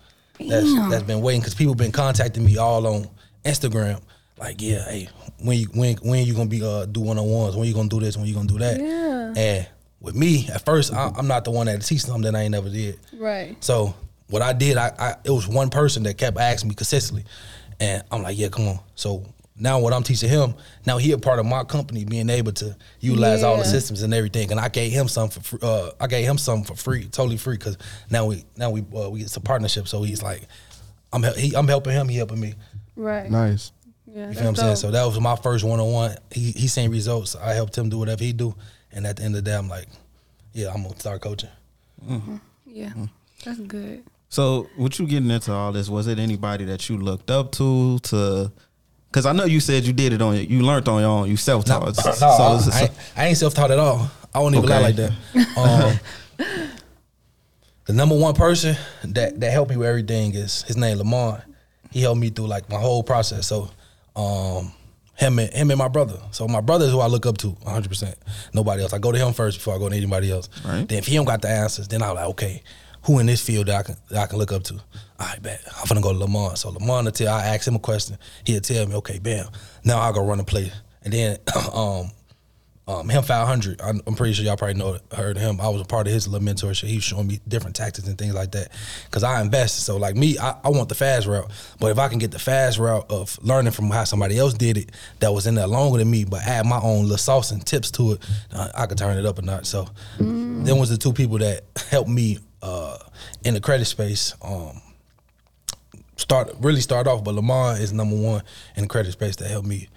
[0.48, 0.90] that's Damn.
[0.90, 3.09] that's been waiting because people been contacting me all on
[3.44, 4.00] Instagram.
[4.38, 7.57] Like, yeah, hey, when you when when you gonna be uh do one on ones?
[7.57, 8.16] When you gonna do this?
[8.16, 8.81] When you gonna do that?
[8.81, 9.35] Yeah.
[9.37, 9.68] And
[10.00, 12.53] with me, at first, I, I'm not the one that teach something that I ain't
[12.53, 12.98] never did.
[13.12, 13.62] Right.
[13.62, 13.94] So
[14.29, 17.24] what I did, I, I it was one person that kept asking me consistently,
[17.79, 18.81] and I'm like, yeah, come on.
[18.94, 19.26] So
[19.61, 20.55] now what I'm teaching him,
[20.87, 24.12] now he a part of my company, being able to utilize all the systems and
[24.14, 27.05] everything, and I gave him some for free, uh, I gave him some for free,
[27.05, 27.77] totally free, because
[28.11, 29.87] now we now we uh, we it's a partnership.
[29.87, 30.42] So he's like,
[31.12, 32.55] I'm he, I'm helping him, he helping me.
[32.96, 33.31] Right.
[33.31, 33.73] Nice.
[34.07, 34.77] Yeah, You feel what I'm saying?
[34.77, 36.16] So that was my first one on one.
[36.33, 37.37] He he seen results.
[37.37, 38.55] I helped him do whatever he do,
[38.92, 39.88] and at the end of the day, I'm like,
[40.53, 41.51] yeah, I'm gonna start coaching.
[42.66, 42.92] yeah,
[43.44, 44.05] that's good.
[44.29, 45.88] So, what you getting into all this?
[45.88, 47.99] Was it anybody that you looked up to?
[47.99, 48.53] To,
[49.11, 51.29] because I know you said you did it on you learned on your own.
[51.29, 51.85] You self taught.
[51.85, 54.11] no, so, I, I, ain't- I ain't self taught at all.
[54.35, 55.99] I don't even lie like that.
[56.38, 56.46] Um,
[57.87, 61.42] the number one person that that helped me with everything is his name Lamont.
[61.90, 63.49] He helped me through like my whole process.
[63.49, 63.68] So,
[64.14, 64.73] um,
[65.16, 66.18] him and him and my brother.
[66.31, 67.88] So my brother is who I look up to 100.
[67.88, 68.16] percent
[68.55, 68.92] Nobody else.
[68.92, 70.49] I go to him first before I go to anybody else.
[70.64, 70.88] Right.
[70.88, 72.62] Then if he don't got the answers, then I'm like, okay,
[73.04, 74.74] who in this field that I can that I can look up to?
[74.74, 75.62] All right, bet.
[75.78, 76.58] I'm gonna go to Lamont.
[76.58, 79.46] So Lamont until I ask him a question, he'll tell me, okay, bam.
[79.84, 80.72] Now I go run a play.
[81.02, 81.38] And then
[81.74, 82.10] um
[82.90, 83.80] um, him 500.
[83.80, 85.60] I'm, I'm pretty sure y'all probably know heard him.
[85.60, 86.88] I was a part of his little mentorship.
[86.88, 88.72] He was showing me different tactics and things like that.
[89.10, 89.82] Cause I invested.
[89.82, 91.50] So like me, I, I want the fast route.
[91.78, 94.76] But if I can get the fast route of learning from how somebody else did
[94.76, 97.64] it, that was in there longer than me, but add my own little sauce and
[97.64, 99.66] tips to it, uh, I could turn it up a notch.
[99.66, 99.86] So
[100.18, 102.99] them was the two people that helped me uh,
[103.44, 104.35] in the credit space.
[104.42, 104.81] Um,
[106.16, 108.42] start really start off, but Lamar is number one
[108.77, 109.88] in the credit space that helped me,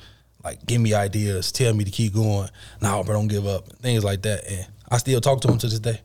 [0.44, 2.50] like give me ideas, tell me to keep going.
[2.82, 4.46] Nah, bro, don't give up, things like that.
[4.50, 6.00] And I still talk to him to this day.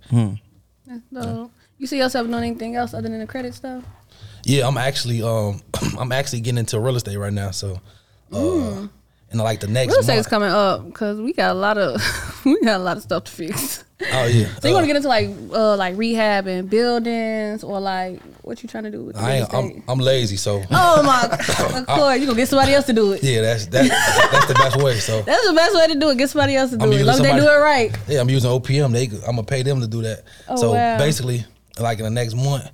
[0.87, 1.51] That's dope.
[1.79, 3.85] You see yourself doing anything else other than the credit stuff?
[4.45, 5.61] Yeah, I'm actually um
[5.99, 7.51] I'm actually getting into real estate right now.
[7.53, 7.81] So,
[8.33, 8.89] uh,
[9.31, 11.77] and like the next Real estate month, is coming up because we got a lot
[11.79, 12.01] of
[12.45, 13.85] we got a lot of stuff to fix.
[14.13, 17.65] oh yeah, So you Uh, want to get into like uh like rehab and buildings
[17.65, 19.83] or like what you trying to do with I ain't, I'm?
[19.89, 21.25] I'm lazy, so oh my,
[21.81, 23.23] of course you gonna get somebody else to do it.
[23.23, 23.89] yeah, that's that,
[24.33, 24.95] that's the best way.
[25.01, 26.19] So That's the best way to do it.
[26.19, 27.05] Get somebody else to do I'm it.
[27.05, 27.95] Long as they do it right.
[28.09, 28.93] Yeah, I'm using OPM.
[28.93, 30.23] They, I'm gonna pay them to do that.
[30.49, 30.97] Oh, so wow.
[30.97, 31.45] basically,
[31.79, 32.71] like in the next month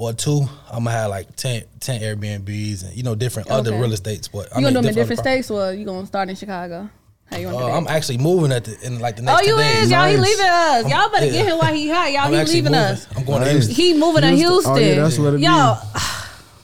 [0.00, 3.92] or two, I'm gonna have like 10, 10 Airbnbs and you know different other real
[3.92, 4.28] estates.
[4.28, 6.88] But You gonna do them in different states or you gonna start in Chicago?
[7.30, 9.22] How you pro- want to Uh, do I'm actually moving at the in like the
[9.22, 9.38] next.
[9.40, 9.82] Oh, you two days.
[9.84, 10.08] is y'all.
[10.08, 10.88] He leaving us.
[10.88, 11.32] Y'all better yeah.
[11.32, 12.10] get him while he hot.
[12.10, 12.74] Y'all I'm he leaving moving.
[12.74, 13.06] us.
[13.16, 13.74] I'm going to Houston.
[13.74, 14.52] He moving to Houston.
[14.52, 14.72] Houston.
[14.72, 15.78] Oh, yeah, that's what it y'all.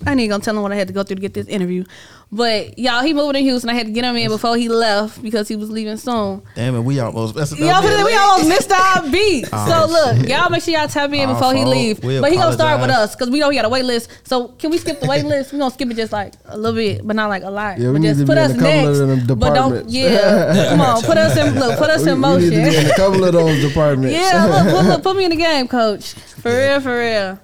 [0.06, 1.84] I ain't gonna tell him what I had to go through to get this interview,
[2.30, 3.70] but y'all, he moving to Houston.
[3.70, 6.42] I had to get him in before he left because he was leaving soon.
[6.56, 7.34] Damn it, we almost.
[7.34, 9.46] That's, Y'all, we almost missed our beat.
[9.58, 11.76] Oh, so look, y'all make sure y'all tap in before he oh, fault.
[11.76, 12.04] leave.
[12.04, 14.10] We But he gonna start with us because we know he got a wait list.
[14.24, 15.52] So can we skip the wait list?
[15.52, 17.78] We gonna skip it just like a little bit, but not like a lot.
[17.78, 19.30] Yeah, we but need just to put be in us a couple next.
[19.30, 22.36] of but don't, yeah, come on, put us in look, put us we, in we
[22.36, 24.14] need to be in a couple of those departments.
[24.14, 26.12] Yeah, look, put, look, put me in the game, coach.
[26.12, 27.38] For real, for real.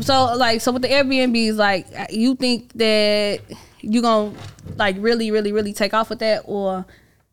[0.00, 3.40] So like, so with the Airbnbs, like, you think that
[3.80, 4.32] you gonna
[4.76, 6.84] like really, really, really take off with that, or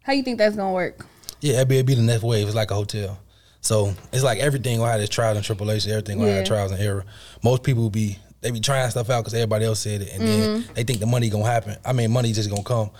[0.03, 1.05] how you think that's gonna work?
[1.41, 2.47] Yeah, Airbnb the next wave.
[2.47, 3.19] It's like a hotel.
[3.61, 5.87] So it's like everything gonna have its trials and tribulations.
[5.91, 6.37] Everything gonna Yeah.
[6.37, 7.05] have trials and error.
[7.43, 10.21] Most people will be they be trying stuff out because everybody else said it, and
[10.21, 10.41] Mm-hmm.
[10.41, 11.77] then they think the money gonna happen.
[11.83, 12.91] I mean, money just gonna come.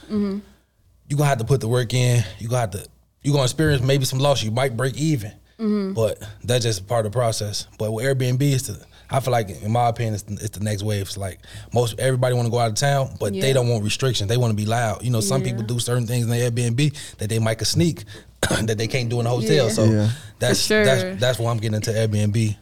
[1.08, 2.24] You gonna have to put the work in.
[2.40, 2.86] You gonna have to.
[3.22, 4.42] You gonna experience maybe some loss.
[4.44, 5.94] You might break even, Mm-hmm.
[5.94, 7.68] but that's just part of the process.
[7.78, 8.84] But with Airbnb, is the.
[9.10, 11.04] I feel like, in my opinion, it's the, it's the next wave.
[11.04, 11.40] It's like
[11.74, 13.42] most everybody want to go out of town, but Yeah.
[13.42, 14.28] they don't want restrictions.
[14.30, 15.04] They want to be loud.
[15.04, 15.48] You know, some Yeah.
[15.52, 18.04] people do certain things in the Airbnb that they might could sneak
[18.42, 19.68] that they can't do in a hotel.
[19.68, 19.72] Yeah.
[19.72, 20.10] So Yeah.
[20.40, 20.84] that's sure.
[20.86, 22.56] that's that's why I'm getting into Airbnb.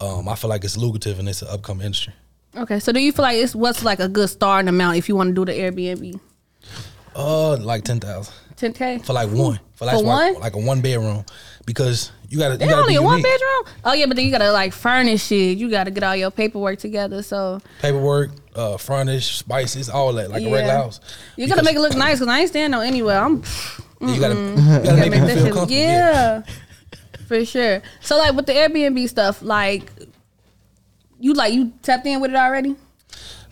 [0.00, 2.12] Um, I feel like it's lucrative and it's an upcoming industry.
[2.56, 5.16] Okay, so do you feel like it's what's like a good starting amount if you
[5.16, 6.18] want to do the Airbnb?
[7.18, 8.98] Uh, like ten thousand Ten k.
[8.98, 10.34] for like one for like, For one?
[10.34, 11.24] like a one bedroom
[11.66, 13.64] because you gotta you They only a one bedroom.
[13.84, 15.58] Oh yeah, but then you gotta like furnish it.
[15.58, 17.22] You gotta get all your paperwork together.
[17.22, 21.00] So paperwork, uh, furnish, spices, all that like a regular house.
[21.36, 23.18] you gotta make it look nice because I ain't staying no anywhere.
[23.18, 23.42] I'm
[24.00, 25.52] yeah, you gotta, you gotta gotta make make that feel shit.
[25.54, 25.72] comfortable.
[25.82, 26.42] Yeah,
[27.26, 27.82] for sure.
[28.00, 29.90] So like with the Airbnb stuff, like
[31.18, 32.76] you like you tapped in with it already.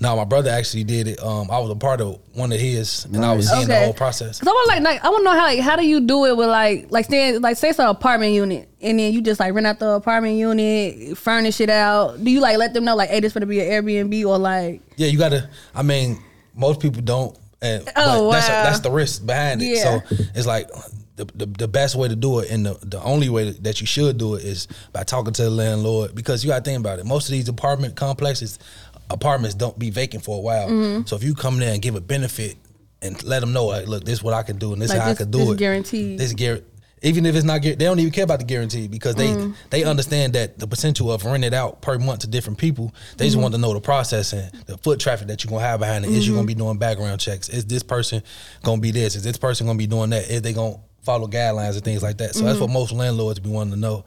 [0.01, 1.23] No, my brother actually did it.
[1.23, 3.85] Um, I was a part of one of his, and I was seeing the Okay.
[3.85, 4.39] whole process.
[4.41, 6.27] Cause I want like, like I want to know how like, how do you do
[6.27, 9.41] it with like like staying like say it's an apartment unit and then you just
[9.41, 12.23] like rent out the apartment unit, furnish it out.
[12.23, 14.83] Do you like let them know like hey this gonna be an Airbnb or like
[14.97, 15.49] Yeah, you gotta.
[15.75, 16.23] I mean,
[16.55, 18.63] most people don't And Oh, but that's wow.
[18.65, 19.77] that's the risk behind it.
[19.77, 20.01] Yeah.
[20.09, 20.69] So it's like
[21.17, 23.87] the, the the best way to do it, and the the only way that you
[23.87, 26.99] should do it is by talking to the landlord because you got to think about
[26.99, 27.07] it.
[27.07, 28.59] Most of these apartment complexes,
[29.11, 30.69] apartments don't be vacant for a while.
[30.69, 31.07] Mm-hmm.
[31.07, 32.57] So if you come there and give a benefit
[33.03, 34.97] and let them know, like, look, this is what I can do, and this Like
[34.99, 35.59] is how this- I can do this it.
[35.59, 36.19] guaranteed.
[36.19, 36.63] This guar-
[37.03, 39.55] Even if it's not, they don't even care about the guarantee because they Mm.
[39.69, 42.87] they understand that the potential of renting it out per month to different people.
[43.19, 43.29] They Mm-hmm.
[43.33, 46.07] just want to know the process and the foot traffic that you're gonna have behind
[46.07, 46.11] it.
[46.11, 46.39] Is you Mm-hmm.
[46.39, 47.51] gonna be doing background checks?
[47.51, 48.23] Is this person
[48.63, 49.15] gonna be this?
[49.15, 50.29] Is this person gonna be doing that?
[50.31, 52.35] Is they gonna follow guidelines and things like that?
[52.35, 52.73] So that's what Mm-hmm.
[52.75, 54.05] most landlords be wanting to know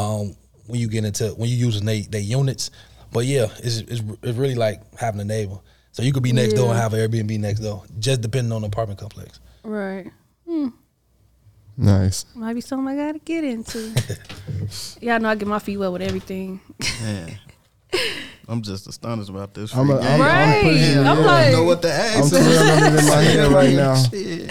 [0.00, 0.34] um,
[0.66, 2.70] when you get into when you using they they units.
[3.12, 5.58] But yeah, it's, it's it's really like having a neighbor.
[5.92, 8.62] So you could be next door and have an Airbnb next door, just depending on
[8.62, 9.40] the apartment complex.
[9.62, 10.10] Right.
[10.48, 10.68] Hmm.
[11.76, 12.24] Nice.
[12.34, 13.92] Might be something I gotta get into.
[15.00, 16.60] Y'all know I get my feet wet with everything.
[17.02, 17.38] Man.
[18.48, 19.74] I'm just astonished about this.
[19.74, 20.22] I'm, a, free I'm, game.
[20.22, 21.06] I'm putting Right.
[21.06, 22.30] I'm your- like- I don't know what to I'm ask.
[22.30, 23.94] twirling it in my head right now.
[24.02, 24.50] Shit,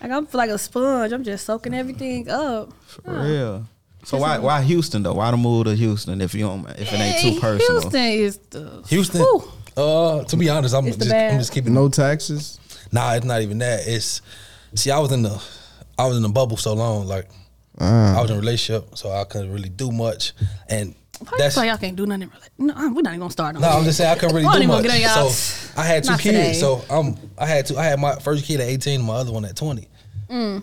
[0.00, 1.12] Like I'm like a sponge.
[1.12, 2.72] I'm just soaking everything up.
[2.86, 3.66] for real.
[4.04, 5.14] So why why Houston though?
[5.14, 7.80] Why the move to Houston if you don't if it ain't too personal?
[7.82, 9.20] Houston is the Houston.
[9.22, 9.42] Whew.
[9.76, 11.74] Uh, to be honest, I'm It's the just I'm just keeping.
[11.74, 12.58] No taxes.
[12.92, 13.80] Nah, it's not even that.
[13.86, 14.20] It's
[14.74, 15.42] see, I was in the
[15.98, 17.28] I was in the bubble so long, like
[17.78, 18.18] Ah.
[18.18, 20.32] I was in a relationship, so I couldn't really do much.
[20.68, 22.30] And Why you that's feel y'all can't do nothing?
[22.58, 22.72] Really?
[22.74, 23.56] No, we're not even gonna start.
[23.56, 24.82] on no, I'm just saying I couldn't really I don't do even much.
[24.84, 26.36] get on y'all- So I had two Not kids.
[26.36, 26.52] today.
[26.54, 27.78] So um, I had two.
[27.78, 29.88] I had my first kid at 18, my other one at 20.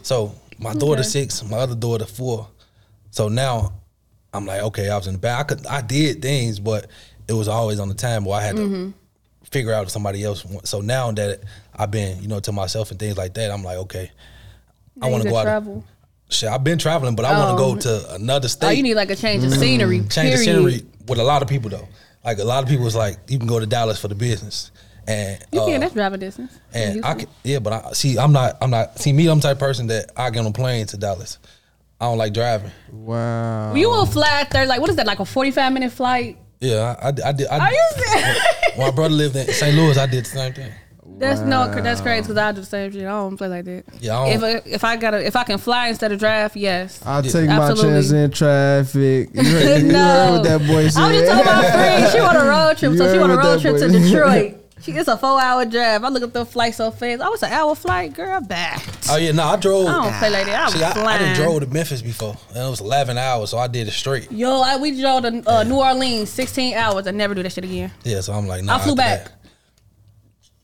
[0.04, 1.06] So my daughter Mm.
[1.06, 2.48] Six, my other daughter four.
[3.18, 3.74] So now
[4.32, 5.40] I'm like, okay, I was in the back.
[5.40, 6.86] I could, I did things, but
[7.28, 8.90] it was always on the time where I had to Mm-hmm.
[9.50, 10.46] figure out if somebody else.
[10.66, 11.40] So now that
[11.76, 14.12] I've been, you know, to myself and things like that, I'm like, okay,
[15.02, 15.44] I want to go out.
[15.46, 15.84] travel.
[16.30, 18.94] Shit, I've been traveling, but I want to go to another state Oh, you need
[18.94, 19.98] like a change of scenery.
[19.98, 20.40] change the period.
[20.44, 21.88] scenery with a lot of people though.
[22.24, 24.70] Like a lot of people was like, you can go to Dallas for the business,
[25.08, 25.80] and You uh, can.
[25.80, 26.60] That's driving distance.
[26.72, 29.00] and I can, yeah, but I see, I'm not, I'm not.
[29.00, 31.40] See, me, I'm the type of person that I get on a plane to Dallas.
[32.00, 32.72] I don't like driving.
[32.92, 33.74] Wow.
[33.74, 34.66] You will fly there.
[34.66, 35.08] Like what is that?
[35.08, 36.38] Like a forty-five minute flight?
[36.60, 37.48] Yeah, I, I, I did.
[37.48, 38.40] I, Are you serious?
[38.78, 39.76] my brother lived in St.
[39.76, 40.72] Louis, I did the same thing.
[41.20, 43.02] That's no, that's crazy because I do the same shit.
[43.02, 43.86] I don't play like that.
[44.00, 46.56] Yeah, I If don't- I, if I gotta if I can fly instead of drive,
[46.56, 47.02] yes.
[47.04, 47.90] I'll take my Absolutely.
[48.02, 49.30] chance in traffic.
[49.34, 51.02] You heard, you no, heard what that boy said.
[51.02, 52.12] I was just talking about my friend.
[52.12, 53.88] She on a road trip, You so she heard on a road that trip to
[53.90, 54.54] Detroit.
[54.82, 56.04] She gets a four hour drive.
[56.04, 57.22] I look up the flight so fast.
[57.22, 58.40] I was an hour flight, girl.
[58.42, 58.84] Back.
[59.10, 59.88] Oh yeah, no, I drove.
[59.88, 60.62] I don't play like that.
[60.62, 61.20] I was See, I, I flying.
[61.22, 64.32] done drove to Memphis before, and it was 11 hours, so I did it straight.
[64.32, 67.08] Yo, I, we drove to uh, New Orleans, sixteen hours.
[67.08, 67.92] I never do that shit again.
[68.04, 69.26] Yeah, so I'm like, nah, I flew back.
[69.26, 69.34] that-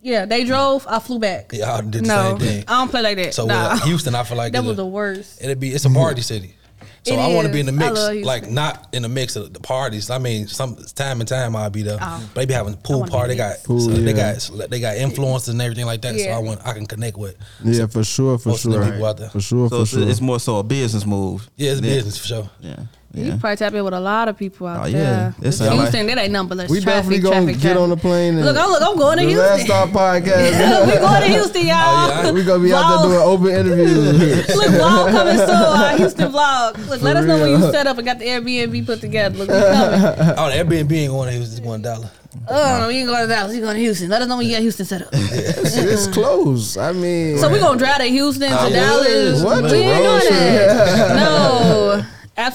[0.01, 0.85] Yeah, they drove.
[0.87, 1.51] I flew back.
[1.51, 2.63] Yeah, I did the no, same thing.
[2.67, 3.33] I don't play like that.
[3.33, 3.73] So nah.
[3.73, 5.41] with Houston, I feel like that was the worst.
[5.41, 6.55] It'd be it's a party city.
[7.03, 9.53] So It I want to be in the mix, like not in the mix of
[9.53, 10.09] the parties.
[10.09, 11.97] I mean, some time and time I'll be there.
[12.01, 12.29] Oh.
[12.33, 13.33] But they be having pool party.
[13.33, 13.63] They got.
[13.63, 14.35] Pool, so they yeah.
[14.35, 16.19] got they got influencers and everything like that.
[16.19, 17.35] So I want I can connect with.
[17.63, 18.91] Yeah, for sure, for Most of the sure.
[18.91, 19.29] people out there.
[19.29, 20.09] For sure, So for it's, sure.
[20.09, 21.49] it's more so a business move.
[21.55, 21.93] Yeah, it's yeah.
[21.95, 22.49] business for sure.
[22.59, 22.83] Yeah.
[23.15, 25.31] You probably tap in with a lot of people out Oh, yeah.
[25.39, 25.49] there.
[25.49, 27.81] It sound Houston, that ain't number less we traffic, definitely gonna traffic, get traffic.
[27.81, 28.35] on the plane.
[28.37, 29.49] And Look, I'm look, I'm going to the Houston.
[29.49, 30.87] last stop podcast.
[30.87, 31.77] we going to Houston, y'all.
[31.77, 32.31] Oh, yeah.
[32.31, 34.47] we gonna be out there doing open interviews.
[34.55, 35.49] Look, vlog coming soon.
[35.49, 36.87] Our Houston vlog.
[36.89, 39.37] Look, let us know when you set up and got the Airbnb put together.
[39.37, 40.35] Look, we coming.
[40.37, 42.09] Oh, the Airbnb ain't going to Houston, it's going to Dallas.
[42.49, 43.53] Oh, we ain't going to Dallas.
[43.53, 44.09] We going to Houston.
[44.09, 45.09] Let us know when you got Houston set up.
[45.13, 46.77] it's, it's close.
[46.77, 48.69] I mean, So we gonna drive to Houston to Oh.
[48.71, 49.43] Dallas.
[49.43, 49.63] What?
[49.65, 50.72] We ain't Road doing that.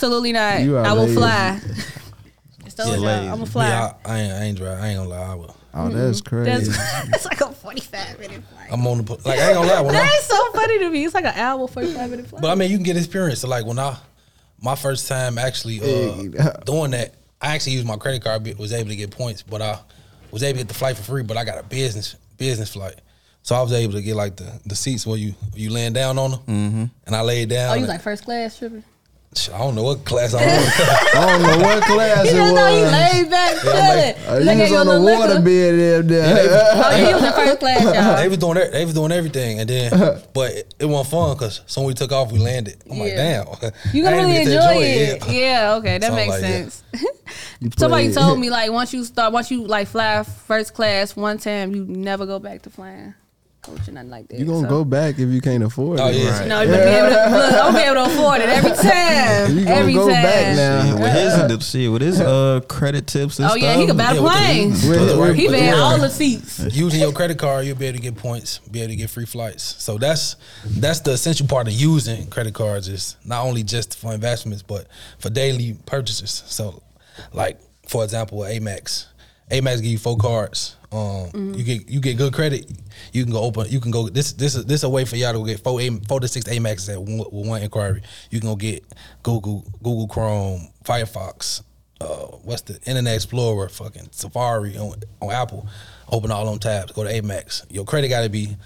[0.01, 0.61] No, absolutely not.
[0.63, 1.15] You are I will lazy.
[1.17, 1.61] fly.
[2.69, 3.29] So Yeah, I'm lazy.
[3.31, 3.69] gonna fly.
[3.69, 4.73] Yeah, I, I ain't I ain't dry.
[4.73, 5.33] I ain't gonna lie.
[5.33, 5.57] I will.
[5.75, 6.51] oh, that's crazy.
[6.51, 6.69] That's,
[7.11, 8.69] that's like a 45 minute flight.
[8.71, 9.81] I'm on the like I ain't gonna lie.
[9.81, 11.05] When I, That is so funny to me.
[11.05, 12.43] It's like an hour, 45 minute flight.
[12.43, 13.41] But I mean, you can get experience.
[13.41, 13.97] So like when I,
[14.63, 18.45] my first time actually uh, doing that, I actually used my credit card.
[18.45, 19.79] but Was able to get points, but I
[20.31, 21.23] was able to get the flight for free.
[21.25, 23.01] But I got a business business flight,
[23.43, 26.17] so I was able to get like the, the seats where you you laying down
[26.19, 26.85] on them, mm-hmm.
[27.07, 27.71] and I laid down.
[27.71, 28.85] oh, you and- like first class tripping?
[29.37, 30.49] Shit, I don't know what class I'm on.
[30.49, 32.93] I don't know what class You it just know you was.
[32.93, 34.27] laid back I'm chilling.
[34.27, 35.45] Uh, Look you at was your on the little water liquor.
[35.45, 36.03] bed there.
[36.03, 36.61] there.
[36.75, 38.17] Oh, you was in first class, y'all.
[38.17, 39.91] they was doing they was doing everything, and then
[40.33, 42.83] but it, it wasn't fun because so when we took off, we landed.
[42.91, 43.47] I'm like, damn,
[43.93, 45.27] You I gonna really get enjoy to it.
[45.27, 45.33] Yeah.
[45.33, 46.83] Yeah, okay, that Something makes like sense.
[47.61, 51.39] You Somebody told me like once you start, once you like fly first class one
[51.39, 53.15] time, you never go back to flying
[53.77, 54.39] coach or nothing like that.
[54.39, 56.17] You gonna So- go back if you can't afford Oh, it.
[56.17, 56.45] yeah.
[56.47, 59.59] No, you better be able to, look, I'm be able to afford it every time.
[59.59, 60.23] You gonna every go time.
[60.23, 60.85] back now.
[60.85, 63.63] Yeah, with his shit, with his uh credit tips and Oh stuff.
[63.63, 64.87] yeah, he can buy the Yeah, planes.
[64.87, 66.61] With the- with- He with been all the seats.
[66.73, 69.27] using your credit card, you'll be able to get points, be able to get free
[69.27, 69.75] flights.
[69.79, 74.13] So that's that's the essential part of using credit cards is not only just for
[74.15, 74.87] investments, but
[75.19, 76.43] for daily purchases.
[76.47, 76.83] So,
[77.33, 79.07] like for example, with Amex,
[79.51, 80.77] Amex give you four cards.
[80.91, 82.71] Um, you get you get good credit.
[83.13, 83.67] You can go open.
[83.69, 84.09] You can go.
[84.09, 86.47] This this is this a way for y'all to get four A, four to six
[86.47, 88.03] Amexes at one, with one inquiry.
[88.31, 88.85] You can go get
[89.23, 91.63] Google Google Chrome, Firefox,
[92.01, 95.67] uh, what's the Internet Explorer, fucking Safari on, on Apple.
[96.11, 96.93] Open all them tabs.
[96.93, 97.65] Go to Amex.
[97.71, 98.57] Your credit got to be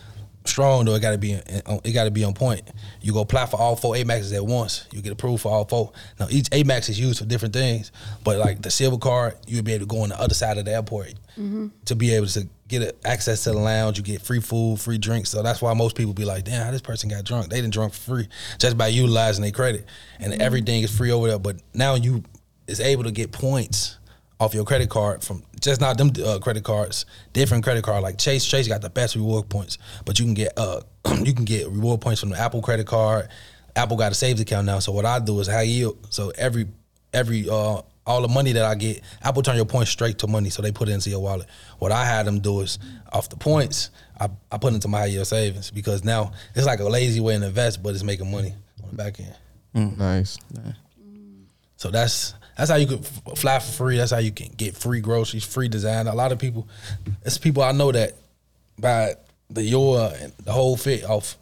[0.44, 0.94] strong though.
[0.94, 2.62] It got to be it got to be on point.
[3.00, 4.86] You go apply for all four Amexes at once.
[4.92, 5.92] You get approved for all four.
[6.18, 7.92] Now each Amex is used for different things,
[8.24, 10.64] but like the silver card, you'll be able to go on the other side of
[10.64, 11.68] the airport mm-hmm.
[11.86, 13.98] to be able to get access to the lounge.
[13.98, 15.30] You get free food, free drinks.
[15.30, 17.48] So that's why most people be like, "Damn, how this person got drunk?
[17.48, 18.28] They didn't drunk for free
[18.58, 19.86] just by utilizing their credit,
[20.18, 20.42] and mm-hmm.
[20.42, 22.24] everything is free over there." But now you
[22.66, 23.98] is able to get points
[24.42, 28.18] off your credit card from just not them uh, credit cards, different credit card like
[28.18, 28.44] Chase.
[28.44, 30.80] Chase got the best reward points, but you can get uh
[31.22, 33.28] you can get reward points from the Apple credit card.
[33.76, 35.96] Apple got a savings account now, so what I do is high yield.
[36.10, 36.66] So every
[37.12, 40.50] every uh all the money that I get, Apple turn your points straight to money,
[40.50, 41.46] so they put it into your wallet.
[41.78, 42.80] What I had them do is
[43.12, 46.66] off the points, I, I put it into my high yield savings because now it's
[46.66, 49.36] like a lazy way to invest, but it's making money on the back end.
[50.52, 50.76] Nice.
[51.76, 53.96] So that's that's how you could f- fly for free.
[53.96, 56.06] That's how you can get free groceries, free design.
[56.06, 56.68] A lot of people,
[57.24, 58.14] it's people I know that
[58.78, 59.14] buy
[59.50, 61.36] the your and the whole fit off.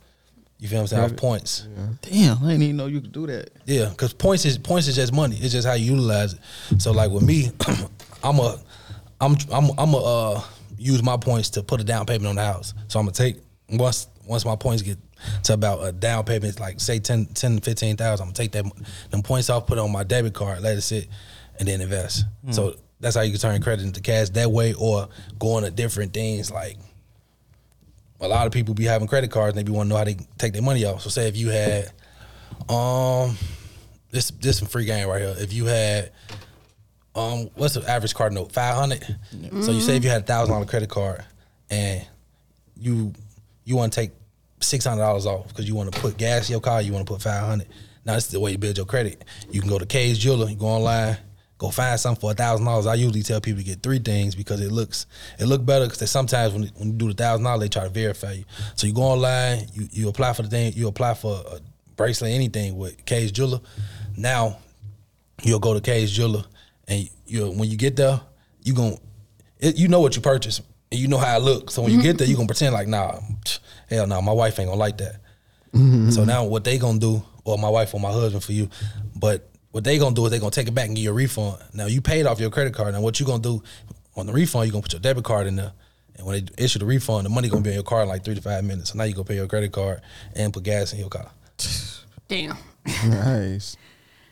[0.59, 1.05] You feel what I'm saying?
[1.13, 1.67] Off points.
[2.03, 3.51] Damn, I didn't even know you could do that.
[3.65, 5.37] Yeah, because points is points is just money.
[5.41, 6.41] It's just how you utilize it.
[6.83, 7.51] So like with me,
[8.23, 8.59] I'm a,
[9.21, 9.99] I'm I'm I'm a
[10.35, 10.43] uh,
[10.77, 12.75] use my points to put a down payment on the house.
[12.89, 13.37] So I'm gonna take
[13.71, 14.99] once once my points get
[15.45, 18.65] to about a down payment, like say 10, 10 15,000, I'm gonna take that
[19.11, 21.09] them points off, put it on my debit card, let it sit,
[21.59, 22.25] and then invest.
[22.51, 26.13] So that's how you can turn credit into cash that way, or going to different
[26.13, 26.77] things like
[28.21, 30.05] a lot of people be having credit cards and they be want to know how
[30.05, 31.01] they take their money off.
[31.01, 31.91] So say if you had
[32.69, 33.37] um
[34.11, 35.35] this this some free game right here.
[35.39, 36.13] If you had
[37.15, 38.53] um what's the average card note?
[38.53, 38.77] Five
[39.63, 41.25] So you say if you had a thousand dollar credit card
[41.71, 42.07] and
[42.77, 43.15] you
[43.65, 44.11] you want to take
[44.61, 47.07] six hundred dollars off because you want to put gas in your car, you want
[47.07, 47.69] to put five hundred.
[48.05, 49.25] Now this is the way you build your credit.
[49.51, 51.17] You can go to Kay's Jeweler, you go online,
[51.59, 52.87] go find something for thousand dollars.
[52.87, 55.07] I usually tell people to get three things because it looks
[55.39, 57.91] it look better because sometimes when, when you do the thousand dollars, they try to
[57.91, 58.45] verify you.
[58.77, 61.61] So you go online, you you apply for the thing, you apply for a
[61.97, 63.61] bracelet, anything with Kay's Jeweler.
[64.17, 64.59] Now
[65.43, 66.45] you'll go to Kay's Jeweler,
[66.89, 68.21] and you when you get there,
[68.63, 68.99] you
[69.59, 71.71] it, you know what you purchased, you know how I look.
[71.71, 73.21] So when you get there, you gonna pretend like, nah,
[73.89, 75.17] hell no, my wife ain't gonna like that.
[75.73, 76.11] Mm-hmm.
[76.11, 78.69] So now what they gonna do, or my wife or my husband for you,
[79.15, 81.15] but what they gonna do is they gonna take it back and give you a
[81.15, 81.59] refund.
[81.73, 82.93] Now you paid off your credit card.
[82.93, 83.63] Now what you gonna do
[84.17, 84.67] on the refund?
[84.67, 85.73] You gonna put your debit card in there.
[86.17, 88.25] And when they issue the refund, the money gonna be in your car in like
[88.25, 88.91] three to five minutes.
[88.91, 90.03] So now you gonna pay your credit card
[90.35, 91.31] and put gas in your car.
[92.29, 92.57] Damn.
[93.07, 93.77] Nice.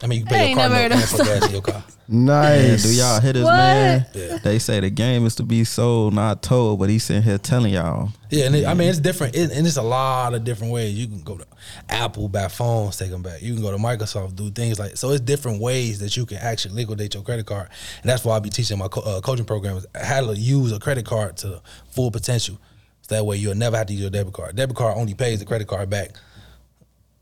[0.01, 1.47] I mean, you I pay ain't your car never note heard and of put gas
[1.47, 1.85] in your car.
[2.09, 2.25] Man,
[2.71, 2.83] Nice.
[2.85, 3.53] do y'all hit us, What?
[3.57, 4.07] man?
[4.15, 4.39] Yeah.
[4.39, 7.73] They say the game is to be sold, not told, but he's sitting here telling
[7.75, 8.11] y'all.
[8.31, 10.95] Yeah, and it, I mean it's different, it, and it's a lot of different ways.
[10.97, 11.47] You can go to
[11.89, 13.43] Apple, buy phones, take them back.
[13.43, 15.11] You can go to Microsoft, do things like so.
[15.11, 17.69] It's different ways that you can actually liquidate your credit card,
[18.03, 20.79] and that's why I be teaching my co- uh, coaching programs how to use a
[20.79, 22.59] credit card to full potential.
[23.03, 24.55] So that way you'll never have to use your debit card.
[24.57, 26.11] Debit card only pays the credit card back.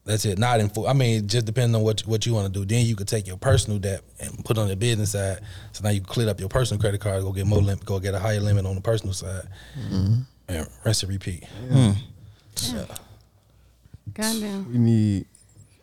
[0.06, 0.38] That's it.
[0.38, 0.86] Not in full.
[0.86, 2.64] I mean, it just depending on what what you want to do.
[2.64, 5.40] Then you could take your personal debt and put on the business side.
[5.72, 7.98] So now you can clear up your personal credit card, go get more limit, go
[7.98, 10.20] get a higher limit on the personal side, mm-hmm.
[10.48, 11.44] and rest and repeat.
[11.44, 11.90] Hmm.
[14.14, 14.72] Goddamn.
[14.72, 15.26] We need.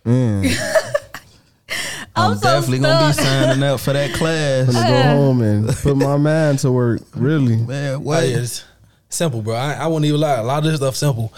[0.06, 0.46] Man,
[2.16, 4.72] I'm I'm so definitely gonna be signing up for that I'm class.
[4.72, 7.02] gonna go home and put my mind to work.
[7.16, 7.58] Really.
[7.58, 8.24] Man, Well, what?
[8.24, 8.64] it's
[9.10, 9.56] simple, bro.
[9.56, 10.38] I, I won't even lie.
[10.38, 11.34] A lot of this stuff simple.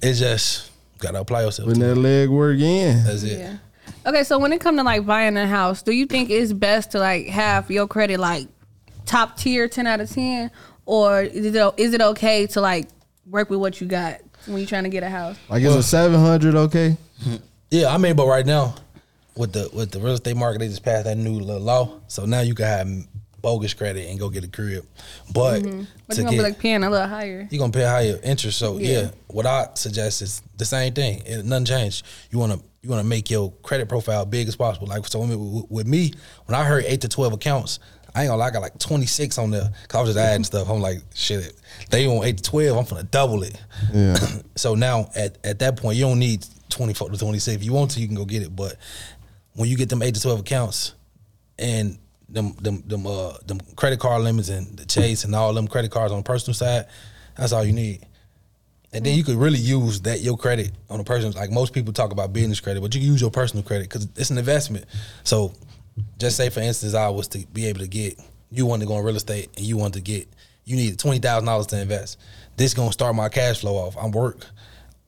[0.00, 0.70] It's just
[1.04, 1.68] gotta apply yourself.
[1.68, 1.94] Putting To it.
[1.94, 3.04] that leg work in.
[3.04, 3.38] That's it.
[3.38, 3.56] Yeah.
[4.06, 6.90] Okay, so when it comes to like buying a house, do you think it's best
[6.92, 8.48] to like have your credit like
[9.06, 10.50] top tier, ten out of ten,
[10.86, 12.88] or is it is it okay to like
[13.30, 15.36] work with what you got when you're trying to get a house?
[15.48, 16.96] Like it's a seven hundred, okay?
[17.70, 18.76] Yeah, I mean, but right now,
[19.36, 21.98] with the with the real estate market, they just passed that new little law.
[22.06, 22.88] So now you can have
[23.44, 24.86] bogus credit and go get a crib.
[25.32, 25.82] But mm-hmm.
[26.08, 27.46] But to you're gonna get, be like paying a little higher.
[27.50, 28.58] you're gonna pay higher interest.
[28.58, 28.88] So yeah.
[28.88, 29.10] Yeah.
[29.28, 31.22] what I suggest is the same thing.
[31.26, 32.06] It, nothing changed.
[32.30, 34.86] You wanna you wanna make your credit profile big as possible.
[34.88, 36.14] Like so with, with me,
[36.46, 37.78] when I heard eight to twelve accounts.
[38.16, 39.72] I ain't gonna lie, I got like 26 on there.
[39.88, 40.70] Cause I was just adding stuff.
[40.70, 41.52] I'm like, shit,
[41.90, 43.60] they want 8 to 12, I'm gonna double it.
[43.92, 44.16] Yeah.
[44.56, 47.56] So now at, at that point, you don't need 24 to 26.
[47.56, 48.54] If you want to, you can go get it.
[48.54, 48.76] But
[49.54, 50.94] when you get them 8 to 12 accounts
[51.58, 51.98] and
[52.28, 55.90] them them them uh them credit card limits and the chase and all them credit
[55.90, 56.86] cards on the personal side,
[57.36, 58.06] that's all you need.
[58.92, 61.32] And then you could really use that your credit on a personal.
[61.32, 64.06] Like most people talk about business credit, but you can use your personal credit because
[64.16, 64.86] it's an investment.
[65.24, 65.52] So,
[66.18, 68.20] just say for instance, I was to be able to get
[68.50, 70.28] you want to go in real estate and you want to get
[70.64, 72.18] you need twenty thousand dollars to invest.
[72.56, 73.96] This gonna start my cash flow off.
[74.00, 74.46] I'm work.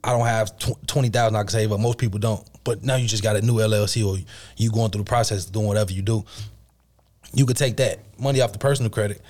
[0.02, 2.44] I don't have tw- twenty thousand I can save, but most people don't.
[2.64, 4.18] But now you just got a new LLC or
[4.56, 6.24] you going through the process doing whatever you do.
[7.36, 9.20] You could take that money off the personal credit.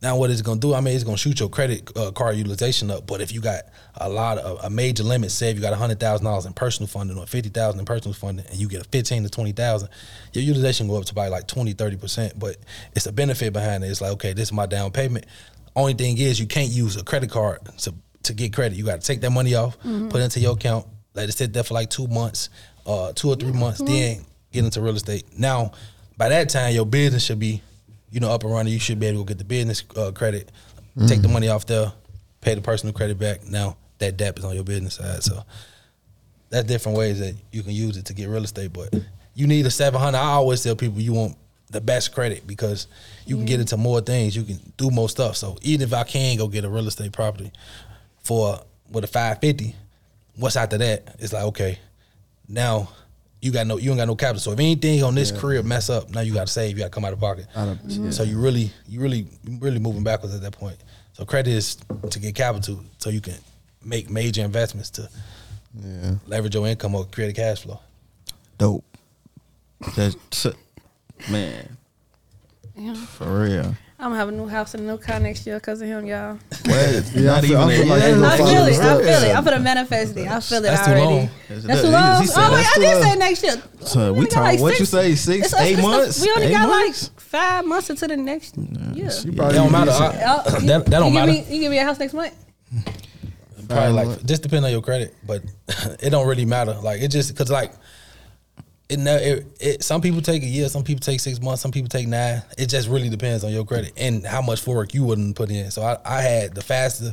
[0.00, 0.74] Now what is it gonna do?
[0.74, 3.04] I mean, it's gonna shoot your credit uh, card utilization up.
[3.08, 3.64] But if you got
[3.96, 6.86] a lot of a major limit, say if you got hundred thousand dollars in personal
[6.86, 9.88] funding or fifty thousand in personal funding, and you get a fifteen to twenty thousand,
[10.34, 12.38] your utilization go up to probably like 20, 30 percent.
[12.38, 12.58] But
[12.94, 13.88] it's a benefit behind it.
[13.88, 15.26] It's like okay, this is my down payment.
[15.74, 17.92] Only thing is you can't use a credit card to
[18.22, 18.78] to get credit.
[18.78, 21.52] You got to take that money off, put it into your account, let it sit
[21.52, 22.50] there for like two months,
[22.86, 25.24] uh, two or three months, then get into real estate.
[25.36, 25.72] Now,
[26.18, 27.62] by that time, your business should be,
[28.10, 28.72] you know, up and running.
[28.72, 30.50] You should be able to go get the business uh, credit,
[31.06, 31.92] take the money off there,
[32.40, 33.46] pay the personal credit back.
[33.46, 35.22] Now that debt is on your business side.
[35.22, 35.44] So
[36.50, 38.72] that's different ways that you can use it to get real estate.
[38.72, 38.94] But
[39.34, 40.18] you need a seven hundred.
[40.18, 41.36] I always tell people you want
[41.70, 42.88] the best credit because
[43.26, 44.34] you can get into more things.
[44.34, 45.36] You can do more stuff.
[45.36, 47.52] So even if I can go get a real estate property
[48.24, 48.60] for
[48.90, 49.76] with a five fifty,
[50.36, 51.16] what's after that?
[51.20, 51.78] It's like okay,
[52.48, 52.88] now
[53.40, 54.40] you got no you don't got no capital.
[54.40, 56.72] So if anything on this career mess up, now you got to save.
[56.76, 57.46] You got to come out of pocket.
[57.54, 58.10] Out of- yeah.
[58.10, 59.26] So you really you really
[59.60, 60.76] really moving backwards at that point.
[61.12, 61.76] So credit is
[62.10, 63.34] to get capital so you can
[63.84, 65.08] make major investments to
[65.82, 66.14] Yeah.
[66.26, 67.80] leverage your income or create a cash flow.
[68.58, 68.84] Dope.
[69.96, 70.46] That's
[71.30, 71.76] man.
[72.76, 72.94] Yeah.
[72.94, 73.76] For real.
[74.00, 76.06] I'm gonna have a new house and a new car next year because of him,
[76.06, 76.34] y'all.
[76.34, 77.10] What?
[77.14, 78.24] Yeah, I Not feel- I even feel like year?
[78.24, 78.78] I feel it.
[78.78, 79.34] I feel it.
[79.36, 80.28] I'm gonna manifest it.
[80.28, 81.04] I feel it That's too already.
[81.06, 81.30] long.
[81.48, 82.20] That's That- too long.
[82.20, 83.62] he said oh wait, that's I did say next year.
[83.80, 86.20] So we only got talking like what you say, six, it's- eight it's- months?
[86.22, 87.10] We only Eight got months?
[87.10, 89.10] like five months into the next year.
[89.10, 89.90] She It probably don't matter.
[89.90, 91.32] get I- Oh, that, you- that don't you matter.
[91.32, 92.34] Uh, give me, you give me a house next month.
[93.68, 95.42] Probably like just depend on your credit, but
[96.00, 96.74] it don't really matter.
[96.82, 97.72] Like it just because like
[98.88, 101.70] it, ne- it it some people take a year, some people take six months, some
[101.70, 102.42] people take nine.
[102.56, 105.70] It just really depends on your credit and how much work you wouldn't put in.
[105.70, 107.12] So I, I had the faster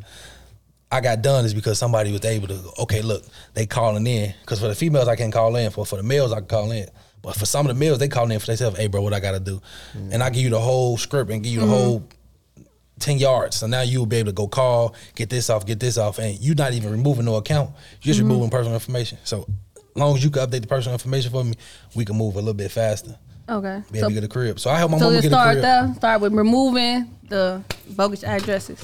[0.91, 3.23] I got done is because somebody was able to okay look
[3.53, 6.31] they calling in because for the females I can call in for for the males
[6.31, 6.87] I can call in.
[7.21, 8.77] But for some of the males, they call in for themselves.
[8.77, 9.59] Hey, bro, what I gotta do?
[9.97, 10.13] Mm.
[10.13, 11.73] And I give you the whole script and give you the mm-hmm.
[11.73, 12.07] whole
[12.99, 13.55] 10 yards.
[13.55, 16.19] So now you'll be able to go call, get this off, get this off.
[16.19, 17.71] And you're not even removing no account.
[18.01, 18.29] You're just mm-hmm.
[18.29, 19.17] removing personal information.
[19.23, 19.47] So as
[19.95, 21.53] long as you can update the personal information for me,
[21.95, 23.17] we can move a little bit faster.
[23.47, 23.81] Okay.
[23.91, 24.59] Be So, to get a crib.
[24.59, 25.61] So I help my so mama just get a start crib.
[25.61, 25.93] there.
[25.95, 28.83] Start with removing the bogus addresses.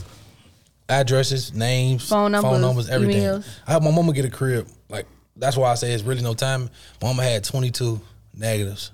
[0.90, 3.24] Addresses, names, Phone numbers, phone numbers everything.
[3.24, 3.48] emails.
[3.66, 4.68] I help my mama get a crib.
[4.90, 5.06] Like
[5.36, 6.70] that's why I say it's really no time.
[7.02, 8.00] My mama had 22
[8.38, 8.92] negatives.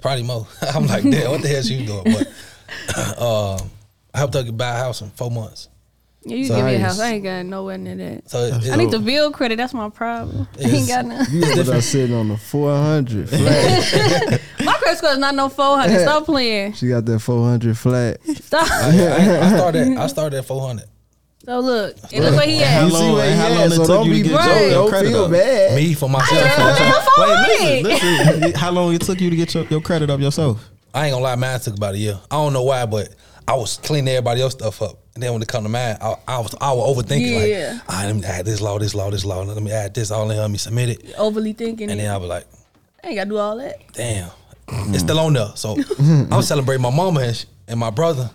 [0.00, 0.46] Probably more.
[0.74, 2.04] I'm like, damn, what the hell she doing?
[2.04, 2.28] But
[3.18, 3.54] uh,
[4.14, 5.68] I helped her get buy a house in four months.
[6.28, 6.98] Yeah, you So give me a house.
[7.00, 8.28] I ain't got nowhere near that.
[8.30, 9.56] So I need the bill credit.
[9.56, 10.46] That's my problem.
[10.58, 11.34] I ain't got nothing.
[11.34, 14.40] You was out sitting on the 400 flat.
[14.64, 16.00] My credit score is not no 400.
[16.00, 16.72] Stop playing.
[16.74, 18.18] she got that 400 flat.
[18.36, 18.70] Stop.
[18.70, 19.96] I, I, I started.
[19.96, 20.84] I started at 400.
[21.44, 22.84] So look, and look what he How at.
[22.84, 24.88] You see long- he how long it so took you to be get your- your
[24.90, 25.30] credit up?
[25.30, 25.76] bad.
[25.76, 27.08] Me for myself.
[27.16, 27.82] Wait, listen,
[28.40, 28.52] listen.
[28.54, 30.68] How long it took you to get your, your credit up yourself?
[30.92, 32.18] I ain't gonna lie, mine took about a year.
[32.30, 33.08] I don't know why, but
[33.48, 36.14] I was cleaning everybody else stuff up, and then when it come to mine, I,
[36.28, 37.72] I was I was overthinking Yeah.
[37.72, 39.42] like, all right, let me add this law, this law, this law.
[39.42, 40.36] Let me add this all in.
[40.36, 41.90] Let me submit it, Overly thinking.
[41.90, 42.46] and then I was like,
[43.02, 43.78] I ain't got to do all that.
[43.94, 44.28] damn,
[44.68, 45.50] it's still on there.
[45.54, 45.76] So
[46.30, 48.30] I was celebrating my mama and, sh- and my brother.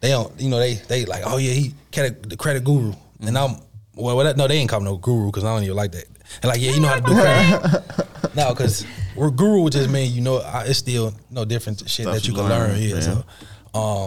[0.00, 2.92] They don't, you know, they they like, oh yeah, he credit the credit guru,
[3.22, 3.56] and I'm
[3.94, 5.92] well, well that, no, they ain't call me no guru because I don't even like
[5.92, 6.04] that.
[6.42, 8.34] And like, yeah, you know how to do credit.
[8.36, 12.04] no, because we're guru would just mean you know I- it's still no different shit
[12.04, 12.70] Stuff that you you can learn.
[12.72, 12.94] learn, Yeah.
[12.96, 13.00] yeah.
[13.00, 13.24] So,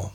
[0.05, 0.11] um,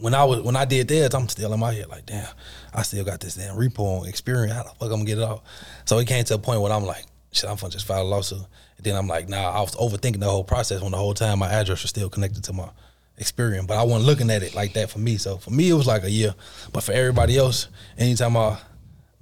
[0.00, 2.28] when I was when I did that, I'm still in my head like, damn,
[2.74, 4.52] I still got this damn repo on Experian.
[4.52, 5.42] How the fuck I'm gonna get it off?
[5.84, 8.04] So it came to a point where I'm like, shit, I'm gonna just file a
[8.04, 8.38] lawsuit.
[8.76, 11.38] And then I'm like, nah, I was overthinking the whole process when the whole time
[11.38, 12.68] my address was still connected to my
[13.18, 15.16] Experian, but I wasn't looking at it like that for me.
[15.16, 16.34] So for me, it was like a year,
[16.72, 18.58] but for everybody else, anytime I,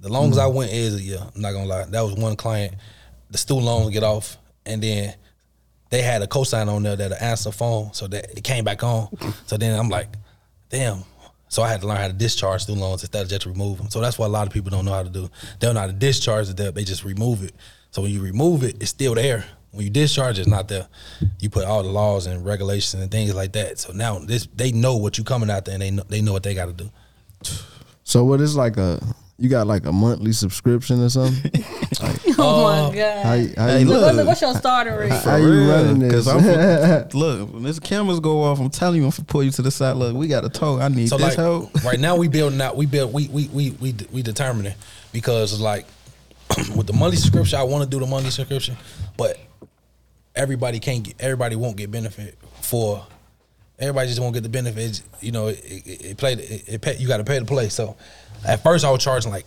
[0.01, 0.53] the longest I mm.
[0.53, 1.19] went is a year.
[1.33, 1.85] I'm not gonna lie.
[1.85, 2.75] That was one client.
[3.31, 5.15] The student loan get off, and then
[5.89, 9.07] they had a cosign on there that answer phone, so that it came back on.
[9.45, 10.09] So then I'm like,
[10.69, 11.03] damn.
[11.47, 13.89] So I had to learn how to discharge student loans instead of just remove them.
[13.89, 15.29] So that's what a lot of people don't know how to do.
[15.59, 16.75] They don't know how to discharge the debt.
[16.75, 17.53] They just remove it.
[17.91, 19.45] So when you remove it, it's still there.
[19.71, 20.87] When you discharge, it's not there.
[21.39, 23.79] You put all the laws and regulations and things like that.
[23.79, 26.33] So now this they know what you coming out there, and they know, they know
[26.33, 26.89] what they got to do.
[28.03, 29.01] So what is like a
[29.37, 31.51] you got like a monthly subscription or something?
[32.01, 33.25] like, Oh Uh, my god.
[33.25, 34.15] How, you- how Hey, you, look.
[34.15, 35.11] what's, what's your starter rate?
[35.11, 36.27] How you running this?
[36.27, 36.39] I'm
[37.13, 39.71] look, when this cameras go off, I'm telling you, I'm gonna pull you to the
[39.71, 39.97] side.
[39.97, 40.81] Look, we got a talk.
[40.81, 41.83] I need So this like help.
[41.83, 44.73] right now we building out we build we we we we we determining
[45.11, 45.85] because like
[46.75, 48.77] with the monthly subscription I want to do the monthly subscription,
[49.17, 49.37] but
[50.35, 53.05] everybody can't get everybody won't get benefit for
[53.79, 55.03] Everybody just won't get the benefits.
[55.21, 56.39] You know, it, it, it played.
[56.39, 57.69] It, it pay, you got to pay to play.
[57.69, 57.95] So,
[58.47, 59.45] at first I was charging like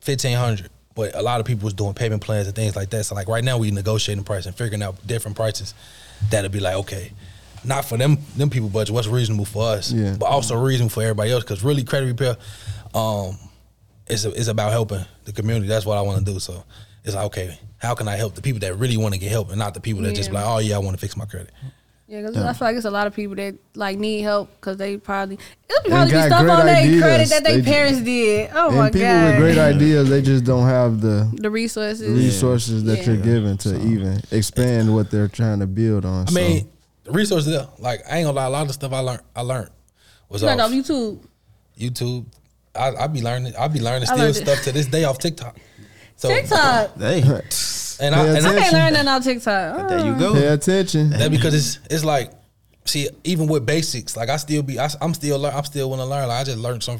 [0.00, 3.04] fifteen hundred, but a lot of people was doing payment plans and things like that.
[3.04, 5.74] So like right now we negotiating price and figuring out different prices
[6.30, 7.12] that'll be like okay,
[7.64, 10.16] not for them them people budget, what's reasonable for us, Yeah.
[10.18, 11.44] but also reasonable for everybody else.
[11.44, 12.36] Because really credit repair,
[12.94, 13.36] um,
[14.06, 15.66] it's it's about helping the community.
[15.66, 16.38] That's what I want to do.
[16.40, 16.64] So
[17.04, 19.50] it's like okay, how can I help the people that really want to get help
[19.50, 20.36] and not the people that just Yeah.
[20.40, 21.50] like oh yeah I want to fix my credit.
[22.06, 24.76] Yeah, because I feel like it's a lot of people that like need help because
[24.76, 25.36] they probably
[25.70, 28.00] it'll And probably be got stuff great on their credit that their They ju- parents
[28.02, 28.50] did.
[28.54, 32.06] Oh my and people god, with great ideas, they just don't have the the resources.
[32.18, 33.04] resources that Yeah.
[33.12, 36.26] you're given to even expand what they're trying to build on.
[36.28, 36.68] I mean,
[37.04, 37.68] the resources there.
[37.78, 39.70] Like I ain't gonna lie, a lot of the stuff I learned I learned
[40.28, 41.20] was Like off off YouTube.
[41.78, 42.26] YouTube.
[42.74, 43.54] I I be learning.
[43.56, 45.56] I be learning I still stuff to this day off TikTok.
[46.16, 46.98] So TikTok.
[46.98, 47.22] Hey,
[48.00, 49.88] and I Pay and I I, can't learn that on TikTok.
[49.88, 50.34] there you Uh, go.
[50.34, 51.10] pay attention.
[51.10, 52.30] that because it's it's like
[52.86, 56.00] see even with basics like I still be I, am still learn, I'm still want
[56.02, 56.28] to learn.
[56.28, 56.98] Like I just learned some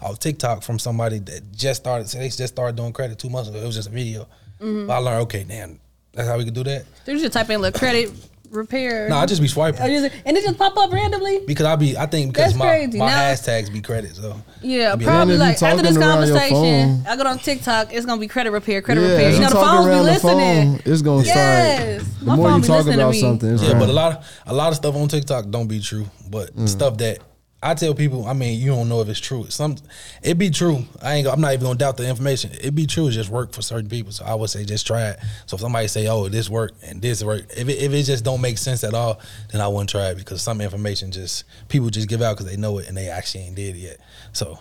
[0.00, 2.06] off TikTok from somebody that just started.
[2.08, 3.58] They just started doing credit two months ago.
[3.58, 4.26] It was just a video.
[4.60, 4.86] Mm-hmm.
[4.86, 5.80] But I learned okay, damn,
[6.12, 6.84] that's how we can do that.
[7.06, 8.10] You should type in little credit
[8.50, 9.08] repair.
[9.08, 9.80] No, I just be swiping.
[9.80, 11.40] I just- and it just pop up randomly.
[11.46, 12.98] because I be, I think because That's my, crazy.
[12.98, 16.28] my Now- hashtags be credit, so Yeah, be- probably And like after this talking around
[16.28, 17.92] your conversation, I go on TikTok.
[17.92, 19.28] It's gonna be credit repair, credit yeah, repair.
[19.30, 20.78] if You know the talk phones be listening.
[20.78, 22.02] phone, it's gonna Yes.
[22.02, 22.18] start.
[22.20, 23.20] The My more phone you be talk listening to about me.
[23.20, 25.66] something, it's Yeah, gonna- but a lot of a lot of stuff on TikTok don't
[25.66, 26.06] be true.
[26.30, 26.68] But Mm.
[26.68, 27.18] stuff that
[27.66, 29.46] I tell people, I mean, you don't know if it's true.
[29.48, 29.76] Some
[30.22, 30.84] it be true.
[31.00, 31.26] I ain't.
[31.26, 32.50] I'm not even gonna doubt the information.
[32.62, 33.08] It be true.
[33.08, 34.12] It just work for certain people.
[34.12, 35.18] So I would say just try it.
[35.46, 38.22] So if somebody say, "Oh, this work and this work," if it, if it just
[38.22, 39.18] don't make sense at all,
[39.50, 42.58] then I wouldn't try it because some information just people just give out because they
[42.58, 43.98] know it and they actually ain't did it yet.
[44.34, 44.58] So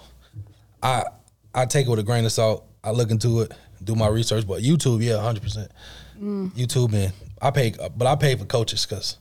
[0.81, 1.03] I
[1.53, 2.65] I take it with a grain of salt.
[2.85, 3.51] I look into it,
[3.83, 4.47] do my research.
[4.47, 5.69] But YouTube, yeah, hundred percent.
[6.17, 6.51] Mm.
[6.51, 9.17] YouTube and I pay, but I pay for coaches because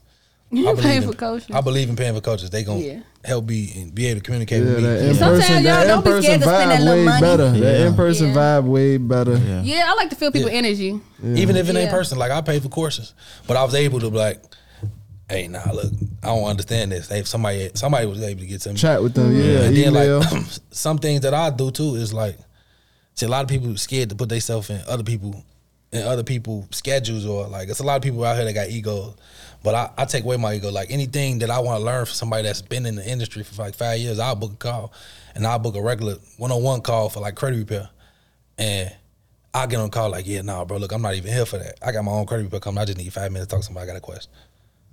[0.51, 1.51] You I pay believe for in, coaches.
[1.53, 2.49] I believe in paying for coaches.
[2.49, 2.99] They gonna Yeah.
[3.25, 5.09] Help me and be able to communicate Yeah, with that me.
[5.09, 7.21] in Sometimes person, y'all don't be scared to spend that vibe little way money.
[7.21, 7.51] better.
[7.51, 8.33] That in person Yeah.
[8.35, 9.37] vibe way better.
[9.37, 9.61] Yeah.
[9.63, 10.57] Yeah, I like to feel people Yeah.
[10.57, 10.99] energy.
[11.23, 11.91] Even if it ain't Yeah.
[11.91, 13.13] person, like I pay for courses,
[13.47, 14.41] but I was able to be like,
[15.29, 17.09] hey, nah, look, I don't understand this.
[17.11, 19.39] If somebody somebody was able to get some Chat with them, mm-hmm.
[19.41, 19.59] yeah.
[19.67, 20.19] and then email.
[20.19, 22.37] like some things that I do too is like,
[23.15, 25.43] see, a lot of people scared to put themselves in other people
[25.93, 28.67] in other people schedules or like it's a lot of people out here that got
[28.69, 29.15] ego,
[29.63, 30.69] but I, I take away my ego.
[30.69, 33.61] Like anything that I want to learn from somebody that's been in the industry for
[33.61, 34.93] like five years, I'll book a call
[35.35, 37.89] and I'll book a regular one on one call for like credit repair,
[38.57, 38.93] and
[39.53, 41.75] I get on call like, yeah, nah, bro, look, I'm not even here for that.
[41.85, 42.79] I got my own credit repair coming.
[42.79, 43.85] I just need five minutes to talk to somebody.
[43.85, 44.31] I got a question.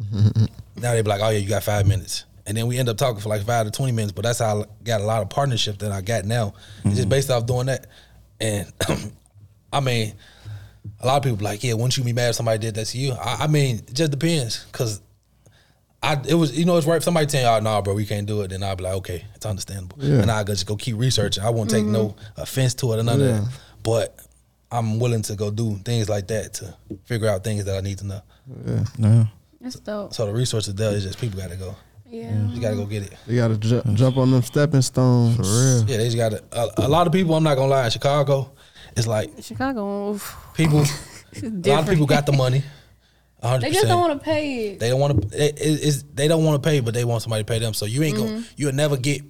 [0.00, 0.44] Mm-hmm.
[0.80, 2.24] now they be like, oh yeah, you got five minutes.
[2.46, 4.62] And then we end up talking for like five to twenty minutes, but that's how
[4.62, 6.54] I got a lot of partnership that I got now.
[6.84, 7.10] It's just mm-hmm.
[7.10, 7.86] based off doing that.
[8.40, 8.72] And
[9.72, 10.14] I mean,
[11.00, 12.86] a lot of people be like, yeah, wouldn't you be mad if somebody did that
[12.86, 13.12] to you?
[13.12, 15.00] I, I mean, it just depends, cause
[16.02, 16.96] I it was you know it's right.
[16.96, 18.94] If somebody tell you, oh, nah, bro, we can't do it, then I'll be like,
[18.94, 20.22] okay, it's understandable, Yeah.
[20.22, 21.44] and I just go keep researching.
[21.44, 22.40] I won't take no mm-hmm.
[22.40, 23.26] offense to it or none Yeah.
[23.26, 24.26] of that, but
[24.72, 26.74] I'm willing to go do things like that to
[27.04, 28.22] figure out things that I need to know.
[28.66, 28.84] Yeah.
[28.98, 29.24] Yeah.
[29.60, 30.14] That's dope.
[30.14, 31.74] So the resources there is just people got to go.
[32.08, 32.48] Yeah.
[32.48, 33.14] You got to go get it.
[33.26, 35.36] You gotta ju- jump on them stepping stones.
[35.36, 35.84] For real.
[35.88, 36.42] Yeah, they just got to.
[36.52, 38.52] A, a lot of people, I'm not gonna lie, in Chicago,
[38.96, 40.80] it's like Chicago, oof, people.
[41.42, 42.62] a lot of people got the money.
[43.40, 43.62] 100.
[43.66, 44.80] They just don't want to pay it.
[44.80, 45.44] They don't want to.
[45.46, 47.72] It, it- they don't want to pay, but they want somebody to pay them.
[47.74, 48.26] So you ain't Mm-hmm.
[48.34, 48.44] gonna.
[48.56, 49.22] You'll never get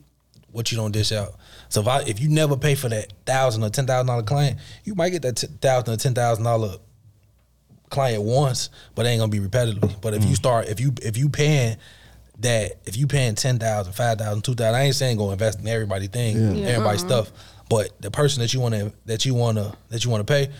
[0.50, 1.34] what you don't dish out.
[1.68, 4.58] So if I if you never pay for that thousand or ten thousand dollar client,
[4.82, 6.76] you might get that t- thousand or ten thousand dollar
[7.90, 10.00] client once, but it ain't gonna be repetitive.
[10.00, 11.76] But if you start, if you if you paying
[12.40, 15.60] that, if you paying ten thousand, five thousand, two thousand, I ain't saying go invest
[15.60, 16.66] in everybody thing, Yeah.
[16.68, 17.24] everybody's Uh-uh.
[17.24, 17.32] stuff.
[17.70, 20.30] But the person that you want to that you want to that you want to
[20.30, 20.50] pay,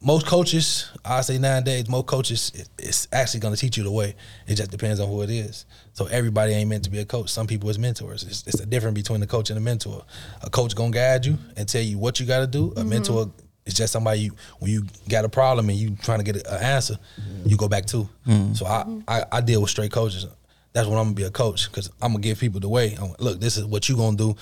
[0.00, 3.84] most coaches, I say nine days, most coaches, it- it's actually going to teach you
[3.84, 4.16] the way.
[4.46, 5.66] It just depends on who it is.
[5.92, 7.28] So everybody ain't meant to be a coach.
[7.28, 8.22] Some people is mentors.
[8.22, 10.02] It's, it's the difference between the coach and the mentor.
[10.42, 12.68] A coach gonna guide you and tell you what you got to do.
[12.68, 12.88] A mm-hmm.
[12.88, 13.30] mentor
[13.66, 16.62] is just somebody you when you got a problem and you trying to get an
[16.62, 16.98] answer,
[17.44, 18.08] you go back to.
[18.26, 18.54] Mm-hmm.
[18.54, 20.26] So I, I I deal with straight coaches.
[20.74, 22.96] That's when I'm gonna be a coach because I'm gonna give people the way.
[23.00, 24.34] I'm, look, this is what you gonna do.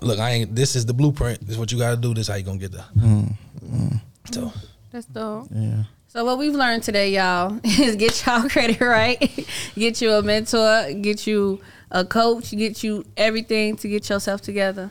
[0.00, 0.56] Look, I ain't.
[0.56, 1.40] This is the blueprint.
[1.40, 2.14] This is what you got to do.
[2.14, 2.86] This is how you gonna get there.
[2.96, 4.00] Mm, mm.
[4.32, 4.50] So.
[4.90, 5.48] That's dope.
[5.50, 5.82] Yeah.
[6.08, 9.46] So what we've learned today, y'all, is get y'all credit right.
[9.74, 10.90] get you a mentor.
[10.94, 11.60] Get you
[11.90, 12.52] a coach.
[12.52, 14.90] Get you everything to get yourself together.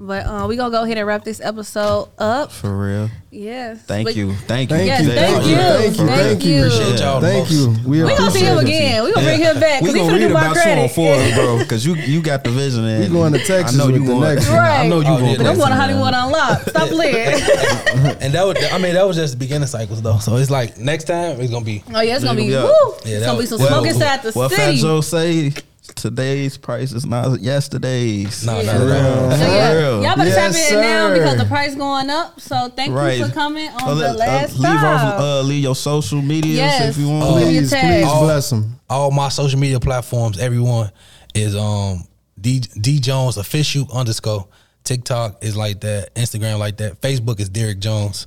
[0.00, 2.52] But uh, we gonna go ahead and wrap this episode up.
[2.52, 3.10] For real.
[3.32, 3.82] Yes.
[3.82, 4.32] Thank But- you.
[4.46, 4.76] Thank you.
[4.76, 5.10] Thank Yes, you.
[5.10, 5.56] thank you.
[5.56, 6.06] Thank you.
[6.06, 6.52] Thank Thank you.
[6.54, 6.66] you.
[6.66, 7.74] Appreciate y'all Thank you.
[7.84, 9.02] We, We gonna see him again.
[9.02, 10.90] We gonna bring him back We gonna finna read do my about you on credit.
[10.92, 12.84] Forbes, bro, because you you got the vision.
[12.84, 15.06] And We going to Texas I know you with the going, next I know you
[15.08, 15.30] Oh, going.
[15.32, 15.90] yeah, But I'm places, going to man.
[15.90, 16.68] Hollywood Unlocked.
[16.70, 17.42] Stop playing.
[18.22, 20.18] and that was, I mean, that was just the beginning cycles though.
[20.18, 21.82] So it's like next time it's gonna be.
[21.92, 22.62] Oh yeah, it's gonna be Yeah.
[22.62, 22.94] woo.
[23.04, 24.74] It's gonna be some well, smoke inside the What Fat.
[24.76, 25.52] Joe say?
[25.94, 28.44] Today's price is not yesterday's.
[28.44, 28.72] Nah, Yeah.
[28.78, 29.30] not at all.
[29.30, 30.02] So For yeah, real.
[30.02, 32.40] y'all better Yes, tap in now because the price going up.
[32.40, 33.18] So thank Right.
[33.18, 36.56] you for coming on Uh, the uh, last leave off, uh, leave your social medias
[36.56, 36.90] Yes.
[36.90, 37.38] if you want.
[37.40, 38.20] Give me a Please, please Oh.
[38.24, 38.78] bless them.
[38.90, 40.90] all my social media platforms, everyone
[41.34, 42.04] is um
[42.40, 44.46] D D Jones official underscore.
[44.84, 46.14] TikTok is like that.
[46.14, 47.00] Instagram like that.
[47.02, 48.26] Facebook is Derek Jones,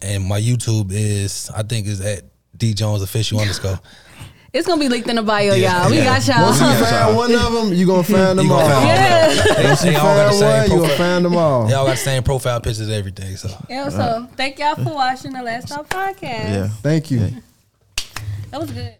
[0.00, 2.22] and my YouTube is I think is at
[2.56, 3.78] D Jones official underscore.
[4.52, 5.82] It's gonna be linked in the bio, Yeah.
[5.82, 5.90] y'all.
[5.90, 6.04] We Yeah.
[6.04, 6.42] got y'all.
[6.46, 8.58] Once you find one of them, you gonna find them all.
[8.60, 9.26] gonna find Yeah.
[9.26, 9.46] of them.
[9.56, 10.96] They, they all got the same you gonna profile.
[10.96, 11.66] find them all.
[11.66, 13.36] They all got the same profile pictures, and everything.
[13.36, 16.22] So Yeah, so thank y'all for watching the Last Stop podcast.
[16.22, 16.68] Yeah.
[16.82, 17.30] Thank you.
[18.50, 18.94] That was good.